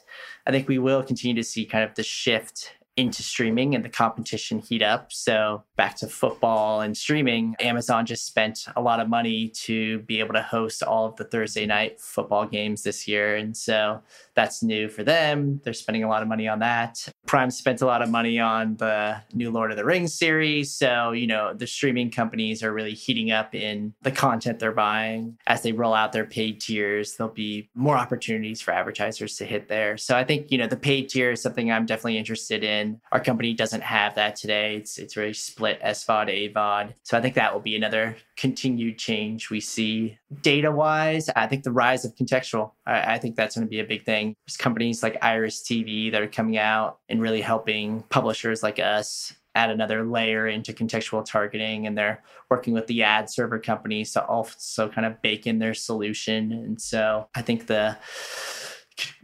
I 0.48 0.52
think 0.52 0.68
we 0.68 0.80
will 0.80 1.04
continue 1.04 1.36
to 1.36 1.44
see 1.44 1.66
kind 1.66 1.84
of 1.84 1.96
the 1.96 2.04
shift 2.04 2.74
into 3.00 3.24
streaming 3.24 3.76
and 3.76 3.86
the 3.86 3.90
competition 3.90 4.60
heat 4.60 4.82
up. 4.82 5.14
So, 5.14 5.64
back 5.78 5.96
to 5.98 6.08
football 6.08 6.82
and 6.82 6.96
streaming, 6.96 7.56
Amazon 7.62 8.06
just 8.06 8.26
spent 8.26 8.66
a 8.76 8.82
lot 8.82 9.00
of 9.00 9.08
money 9.08 9.48
to 9.64 10.00
be 10.00 10.20
able 10.20 10.34
to 10.34 10.42
host 10.42 10.84
all 10.84 11.06
of 11.06 11.16
the 11.16 11.24
Thursday 11.24 11.66
night 11.66 12.02
football 12.02 12.46
games 12.46 12.84
this 12.84 13.08
year. 13.08 13.38
And 13.38 13.56
so, 13.56 14.02
that's 14.36 14.62
new 14.64 14.90
for 14.90 15.04
them. 15.04 15.62
They're 15.64 15.74
spending 15.74 16.04
a 16.04 16.10
lot 16.10 16.22
of 16.22 16.28
money 16.28 16.48
on 16.48 16.60
that. 16.60 17.08
Prime 17.26 17.52
spent 17.52 17.82
a 17.82 17.86
lot 17.86 18.02
of 18.02 18.10
money 18.10 18.40
on 18.40 18.76
the 18.78 19.22
new 19.34 19.52
Lord 19.52 19.72
of 19.72 19.78
the 19.78 19.86
Rings 19.86 20.14
series. 20.14 20.72
So, 20.74 21.12
you 21.12 21.28
know, 21.28 21.54
the 21.54 21.68
streaming 21.68 22.12
companies 22.12 22.64
are 22.64 22.74
really 22.74 22.94
heating 22.94 23.32
up 23.32 23.56
in 23.56 23.94
the 24.02 24.12
content 24.12 24.60
they're 24.60 24.72
buying. 24.72 25.38
As 25.48 25.62
they 25.62 25.72
roll 25.72 25.94
out 25.94 26.12
their 26.12 26.26
paid 26.26 26.60
tiers, 26.60 27.16
there'll 27.16 27.34
be 27.34 27.70
more 27.76 27.98
opportunities 27.98 28.62
for 28.62 28.72
advertisers 28.72 29.38
to 29.38 29.46
hit 29.46 29.68
there. 29.70 29.98
So, 29.98 30.18
I 30.18 30.24
think, 30.24 30.52
you 30.52 30.58
know, 30.58 30.68
the 30.68 30.78
paid 30.78 31.10
tier 31.10 31.32
is 31.32 31.42
something 31.42 31.72
I'm 31.72 31.86
definitely 31.86 32.18
interested 32.18 32.64
in 32.64 32.89
our 33.12 33.20
company 33.20 33.54
doesn't 33.54 33.82
have 33.82 34.16
that 34.16 34.36
today. 34.36 34.76
It's 34.76 34.98
it's 34.98 35.14
very 35.14 35.34
split 35.34 35.82
SVOD, 35.82 36.54
AVOD. 36.54 36.94
So 37.04 37.18
I 37.18 37.22
think 37.22 37.36
that 37.36 37.54
will 37.54 37.62
be 37.62 37.76
another 37.76 38.16
continued 38.38 38.98
change 38.98 39.50
we 39.50 39.60
see. 39.60 40.18
Data 40.42 40.72
wise, 40.72 41.30
I 41.36 41.48
think 41.48 41.64
the 41.64 41.72
rise 41.72 42.06
of 42.06 42.16
contextual, 42.16 42.72
I, 42.86 43.16
I 43.16 43.18
think 43.18 43.36
that's 43.36 43.56
going 43.56 43.68
to 43.68 43.70
be 43.70 43.80
a 43.80 43.86
big 43.86 44.06
thing. 44.06 44.36
There's 44.46 44.58
companies 44.58 45.04
like 45.04 45.18
Iris 45.22 45.64
TV 45.64 46.12
that 46.12 46.22
are 46.22 46.28
coming 46.28 46.58
out 46.58 47.00
and 47.10 47.22
really 47.22 47.42
helping 47.42 48.04
publishers 48.10 48.64
like 48.64 48.80
us 48.80 49.34
add 49.56 49.70
another 49.72 50.04
layer 50.04 50.48
into 50.48 50.74
contextual 50.74 51.26
targeting 51.26 51.88
and 51.88 51.98
they're 51.98 52.24
working 52.50 52.74
with 52.74 52.88
the 52.88 53.04
ad 53.04 53.30
server 53.30 53.60
companies 53.60 54.14
to 54.14 54.24
also 54.26 54.88
kind 54.88 55.06
of 55.06 55.22
bake 55.22 55.48
in 55.48 55.60
their 55.60 55.74
solution 55.74 56.52
and 56.52 56.80
so 56.80 57.28
i 57.36 57.42
think 57.42 57.66
the 57.68 57.98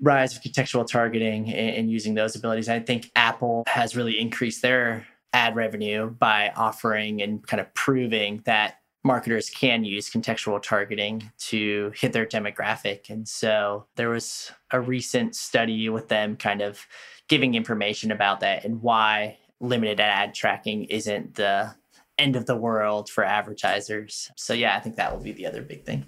rise 0.01 0.35
of 0.35 0.41
contextual 0.41 0.87
targeting 0.87 1.51
and, 1.53 1.75
and 1.75 1.91
using 1.91 2.13
those 2.13 2.35
abilities. 2.35 2.69
I 2.69 2.79
think 2.79 3.11
Apple 3.15 3.63
has 3.67 3.95
really 3.95 4.19
increased 4.19 4.61
their 4.61 5.05
ad 5.33 5.55
revenue 5.55 6.09
by 6.09 6.51
offering 6.55 7.21
and 7.21 7.45
kind 7.45 7.59
of 7.59 7.73
proving 7.73 8.41
that 8.45 8.79
marketers 9.03 9.49
can 9.49 9.83
use 9.83 10.09
contextual 10.09 10.61
targeting 10.61 11.31
to 11.37 11.91
hit 11.95 12.11
their 12.11 12.25
demographic. 12.25 13.09
And 13.09 13.27
so 13.27 13.85
there 13.95 14.09
was 14.09 14.51
a 14.71 14.81
recent 14.81 15.35
study 15.35 15.89
with 15.89 16.07
them 16.07 16.37
kind 16.37 16.61
of 16.61 16.87
giving 17.27 17.53
information 17.53 18.11
about 18.11 18.39
that 18.39 18.65
and 18.65 18.81
why 18.81 19.37
limited 19.59 19.99
ad 19.99 20.33
tracking 20.33 20.85
isn't 20.85 21.35
the 21.35 21.75
end 22.17 22.35
of 22.35 22.45
the 22.45 22.55
world 22.55 23.09
for 23.09 23.23
advertisers. 23.23 24.31
So 24.35 24.53
yeah, 24.53 24.75
I 24.75 24.79
think 24.79 24.95
that 24.95 25.11
will 25.11 25.23
be 25.23 25.33
the 25.33 25.45
other 25.45 25.61
big 25.61 25.85
thing. 25.85 26.05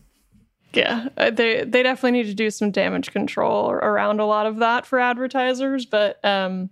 Yeah, 0.74 1.08
uh, 1.18 1.32
they 1.32 1.64
they 1.64 1.82
definitely 1.84 2.20
need 2.20 2.28
to 2.28 2.34
do 2.34 2.50
some 2.52 2.72
damage 2.72 3.12
control 3.12 3.72
around 3.72 4.20
a 4.20 4.26
lot 4.26 4.46
of 4.46 4.58
that 4.58 4.86
for 4.86 5.00
advertisers, 5.00 5.86
but 5.86 6.24
um, 6.26 6.70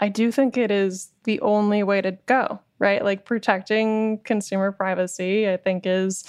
I 0.00 0.08
do 0.08 0.30
think 0.32 0.56
it 0.56 0.70
is 0.70 1.10
the 1.24 1.40
only 1.40 1.82
way 1.82 2.00
to 2.00 2.12
go, 2.26 2.60
right? 2.78 3.02
Like 3.04 3.24
protecting 3.24 4.18
consumer 4.24 4.72
privacy, 4.72 5.48
I 5.48 5.56
think 5.56 5.86
is 5.86 6.24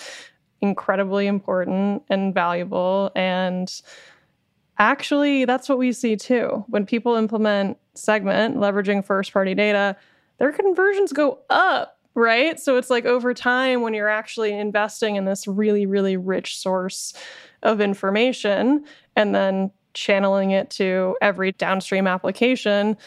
incredibly 0.61 1.27
important 1.27 2.03
and 2.09 2.33
valuable 2.33 3.11
and 3.15 3.69
actually 4.77 5.45
that's 5.45 5.69
what 5.69 5.77
we 5.77 5.91
see 5.91 6.15
too. 6.15 6.63
When 6.67 6.85
people 6.85 7.15
implement 7.15 7.77
segment 7.93 8.57
leveraging 8.57 9.05
first 9.05 9.33
party 9.33 9.53
data, 9.53 9.95
their 10.37 10.51
conversions 10.51 11.13
go 11.13 11.39
up 11.49 11.94
right? 12.15 12.59
So 12.59 12.77
it's 12.77 12.89
like 12.89 13.05
over 13.05 13.33
time, 13.33 13.81
when 13.81 13.93
you're 13.93 14.09
actually 14.09 14.57
investing 14.57 15.17
in 15.17 15.25
this 15.25 15.47
really, 15.47 15.85
really 15.85 16.17
rich 16.17 16.57
source 16.57 17.13
of 17.61 17.81
information 17.81 18.85
and 19.15 19.35
then 19.35 19.71
channeling 19.93 20.51
it 20.51 20.69
to 20.69 21.15
every 21.21 21.51
downstream 21.51 22.07
application, 22.07 22.97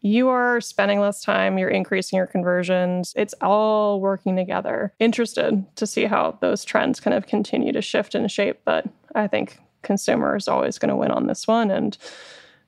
you 0.00 0.28
are 0.28 0.60
spending 0.60 1.00
less 1.00 1.22
time, 1.22 1.58
you're 1.58 1.68
increasing 1.68 2.18
your 2.18 2.26
conversions. 2.26 3.12
It's 3.16 3.34
all 3.40 4.00
working 4.00 4.36
together. 4.36 4.92
Interested 5.00 5.64
to 5.76 5.86
see 5.86 6.04
how 6.04 6.38
those 6.40 6.64
trends 6.64 7.00
kind 7.00 7.14
of 7.14 7.26
continue 7.26 7.72
to 7.72 7.82
shift 7.82 8.14
and 8.14 8.30
shape, 8.30 8.60
but 8.64 8.86
I 9.14 9.26
think 9.26 9.58
consumer 9.82 10.36
is 10.36 10.46
always 10.46 10.78
going 10.78 10.90
to 10.90 10.96
win 10.96 11.10
on 11.10 11.26
this 11.26 11.48
one. 11.48 11.70
And 11.70 11.96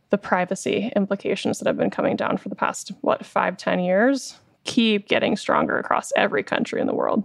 the 0.08 0.18
privacy 0.18 0.90
implications 0.96 1.58
that 1.58 1.68
have 1.68 1.76
been 1.76 1.90
coming 1.90 2.16
down 2.16 2.36
for 2.36 2.48
the 2.48 2.56
past, 2.56 2.90
what, 3.02 3.24
five, 3.24 3.56
ten 3.56 3.78
years 3.78 4.38
keep 4.70 5.08
getting 5.08 5.36
stronger 5.36 5.78
across 5.78 6.12
every 6.16 6.42
country 6.42 6.80
in 6.80 6.86
the 6.86 6.94
world. 6.94 7.24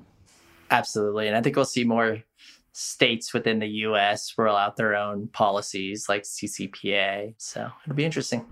Absolutely. 0.72 1.28
And 1.28 1.38
I 1.38 1.42
think 1.42 1.56
we'll 1.56 1.66
see 1.66 1.84
more 1.84 2.24
states 2.74 3.34
within 3.34 3.60
the 3.60 3.68
US 3.68 4.34
roll 4.38 4.56
out 4.56 4.78
their 4.78 4.96
own 4.96 5.28
policies 5.28 6.10
like 6.10 6.24
CCPA. 6.24 7.36
So 7.38 7.70
it'll 7.84 7.96
be 7.96 8.04
interesting. 8.04 8.46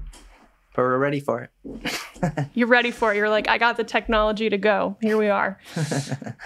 But 0.75 0.83
we're 0.83 0.97
ready 0.97 1.19
for 1.19 1.49
it. 1.63 2.49
You're 2.53 2.67
ready 2.67 2.91
for 2.91 3.13
it. 3.13 3.17
You're 3.17 3.29
like, 3.29 3.47
I 3.47 3.57
got 3.57 3.77
the 3.77 3.83
technology 3.83 4.49
to 4.49 4.57
go. 4.57 4.95
Here 5.01 5.17
we 5.17 5.29
are. 5.29 5.59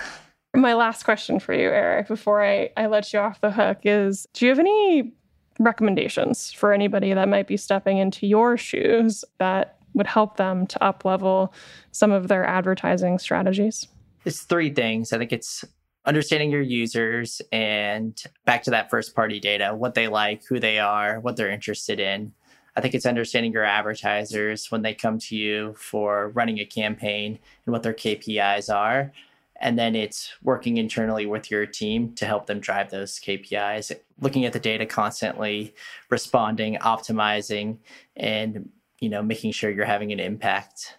My 0.56 0.74
last 0.74 1.04
question 1.04 1.40
for 1.40 1.54
you, 1.54 1.68
Eric, 1.68 2.08
before 2.08 2.44
I, 2.44 2.70
I 2.76 2.88
let 2.88 3.14
you 3.14 3.20
off 3.20 3.42
the 3.42 3.52
hook 3.52 3.80
is 3.84 4.26
do 4.34 4.46
you 4.46 4.50
have 4.50 4.60
any 4.60 5.14
recommendations 5.60 6.52
for 6.52 6.74
anybody 6.74 7.14
that 7.14 7.28
might 7.28 7.48
be 7.48 7.58
stepping 7.58 7.98
into 7.98 8.26
your 8.26 8.58
shoes 8.58 9.24
that 9.40 9.77
would 9.98 10.08
help 10.08 10.38
them 10.38 10.66
to 10.68 10.84
up 10.84 11.04
level 11.04 11.54
some 11.92 12.12
of 12.12 12.28
their 12.28 12.46
advertising 12.46 13.20
strategies? 13.20 13.88
It's 14.26 14.42
three 14.42 14.70
things. 14.70 15.12
I 15.12 15.18
think 15.18 15.34
it's 15.34 15.66
understanding 16.06 16.50
your 16.50 16.62
users 16.62 17.42
and 17.52 18.24
back 18.46 18.64
to 18.64 18.72
that 18.72 18.90
first 18.90 19.14
party 19.14 19.40
data, 19.40 19.76
what 19.76 19.94
they 19.94 20.08
like, 20.08 20.44
who 20.46 20.60
they 20.60 20.80
are, 20.80 21.20
what 21.20 21.36
they're 21.36 21.50
interested 21.50 22.00
in. 22.00 22.32
I 22.78 22.82
think 22.82 22.94
it's 22.94 23.06
understanding 23.06 23.52
your 23.52 23.64
advertisers 23.64 24.72
when 24.72 24.84
they 24.84 24.94
come 24.94 25.20
to 25.20 25.36
you 25.36 25.74
for 25.78 26.30
running 26.30 26.60
a 26.60 26.66
campaign 26.66 27.40
and 27.66 27.74
what 27.74 27.84
their 27.84 27.94
KPIs 27.94 28.74
are. 28.74 29.12
And 29.60 29.78
then 29.78 29.96
it's 29.96 30.34
working 30.44 30.78
internally 30.78 31.26
with 31.26 31.50
your 31.50 31.66
team 31.66 32.14
to 32.16 32.26
help 32.26 32.46
them 32.46 32.60
drive 32.60 32.92
those 32.92 33.20
KPIs, 33.20 33.92
looking 34.22 34.46
at 34.46 34.54
the 34.54 34.60
data 34.60 34.86
constantly, 34.86 35.74
responding, 36.10 36.76
optimizing, 36.76 37.78
and 38.16 38.70
you 39.00 39.10
know, 39.10 39.22
making 39.22 39.52
sure 39.52 39.70
you're 39.70 39.86
having 39.86 40.12
an 40.12 40.20
impact. 40.20 40.98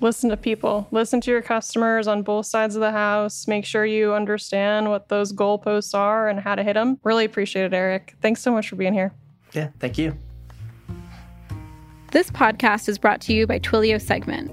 Listen 0.00 0.28
to 0.30 0.36
people, 0.36 0.88
listen 0.90 1.20
to 1.22 1.30
your 1.30 1.40
customers 1.40 2.06
on 2.06 2.22
both 2.22 2.46
sides 2.46 2.74
of 2.74 2.80
the 2.80 2.90
house. 2.90 3.46
Make 3.48 3.64
sure 3.64 3.86
you 3.86 4.12
understand 4.12 4.90
what 4.90 5.08
those 5.08 5.32
goalposts 5.32 5.94
are 5.94 6.28
and 6.28 6.40
how 6.40 6.54
to 6.54 6.62
hit 6.62 6.74
them. 6.74 6.98
Really 7.04 7.24
appreciate 7.24 7.64
it, 7.64 7.74
Eric. 7.74 8.14
Thanks 8.20 8.42
so 8.42 8.52
much 8.52 8.68
for 8.68 8.76
being 8.76 8.92
here. 8.92 9.12
Yeah, 9.52 9.70
thank 9.78 9.96
you. 9.96 10.16
This 12.10 12.30
podcast 12.30 12.88
is 12.88 12.98
brought 12.98 13.20
to 13.22 13.32
you 13.32 13.46
by 13.46 13.58
Twilio 13.60 14.00
Segment. 14.00 14.50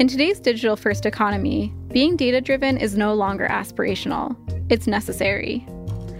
In 0.00 0.06
today's 0.08 0.40
digital 0.40 0.76
first 0.76 1.06
economy, 1.06 1.72
being 1.88 2.16
data 2.16 2.40
driven 2.40 2.76
is 2.76 2.96
no 2.96 3.14
longer 3.14 3.48
aspirational, 3.48 4.36
it's 4.70 4.86
necessary. 4.86 5.66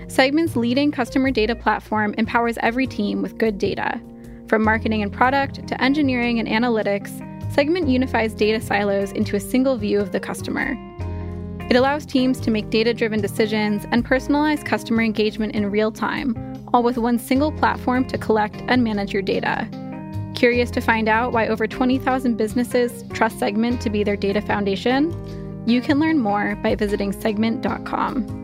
Segment's 0.09 0.57
leading 0.57 0.91
customer 0.91 1.31
data 1.31 1.55
platform 1.55 2.15
empowers 2.19 2.59
every 2.59 2.87
team 2.87 3.23
with 3.23 3.39
good 3.39 3.59
data 3.59 4.01
from 4.49 4.65
marketing 4.65 5.03
and 5.03 5.13
product 5.13 5.67
to 5.69 5.83
engineering 5.83 6.39
and 6.41 6.49
analytics, 6.49 7.25
Segment 7.53 7.89
unifies 7.89 8.35
data 8.35 8.61
silos 8.61 9.11
into 9.13 9.35
a 9.35 9.41
single 9.41 9.77
view 9.77 10.01
of 10.01 10.13
the 10.13 10.21
customer. 10.21 10.77
It 11.69 11.77
allows 11.77 12.07
teams 12.07 12.41
to 12.41 12.51
make 12.51 12.71
data 12.71 12.95
driven 12.95 13.21
decisions 13.21 13.85
and 13.91 14.07
personalize 14.07 14.65
customer 14.65 15.03
engagement 15.03 15.55
in 15.55 15.71
real 15.71 15.91
time, 15.91 16.37
all 16.73 16.83
with 16.83 16.99
one 16.99 17.19
single 17.19 17.51
platform 17.51 18.07
to 18.09 18.19
collect 18.19 18.63
and 18.69 18.85
manage 18.85 19.13
your 19.13 19.23
data. 19.23 19.69
Curious 20.35 20.71
to 20.71 20.81
find 20.81 21.09
out 21.09 21.33
why 21.33 21.49
over 21.49 21.67
20,000 21.67 22.37
businesses 22.37 23.05
trust 23.13 23.39
Segment 23.39 23.81
to 23.81 23.91
be 23.91 24.05
their 24.05 24.17
data 24.17 24.41
foundation? 24.41 25.13
You 25.67 25.81
can 25.81 25.99
learn 25.99 26.21
more 26.21 26.55
by 26.63 26.75
visiting 26.75 27.13
segment.com. 27.13 28.38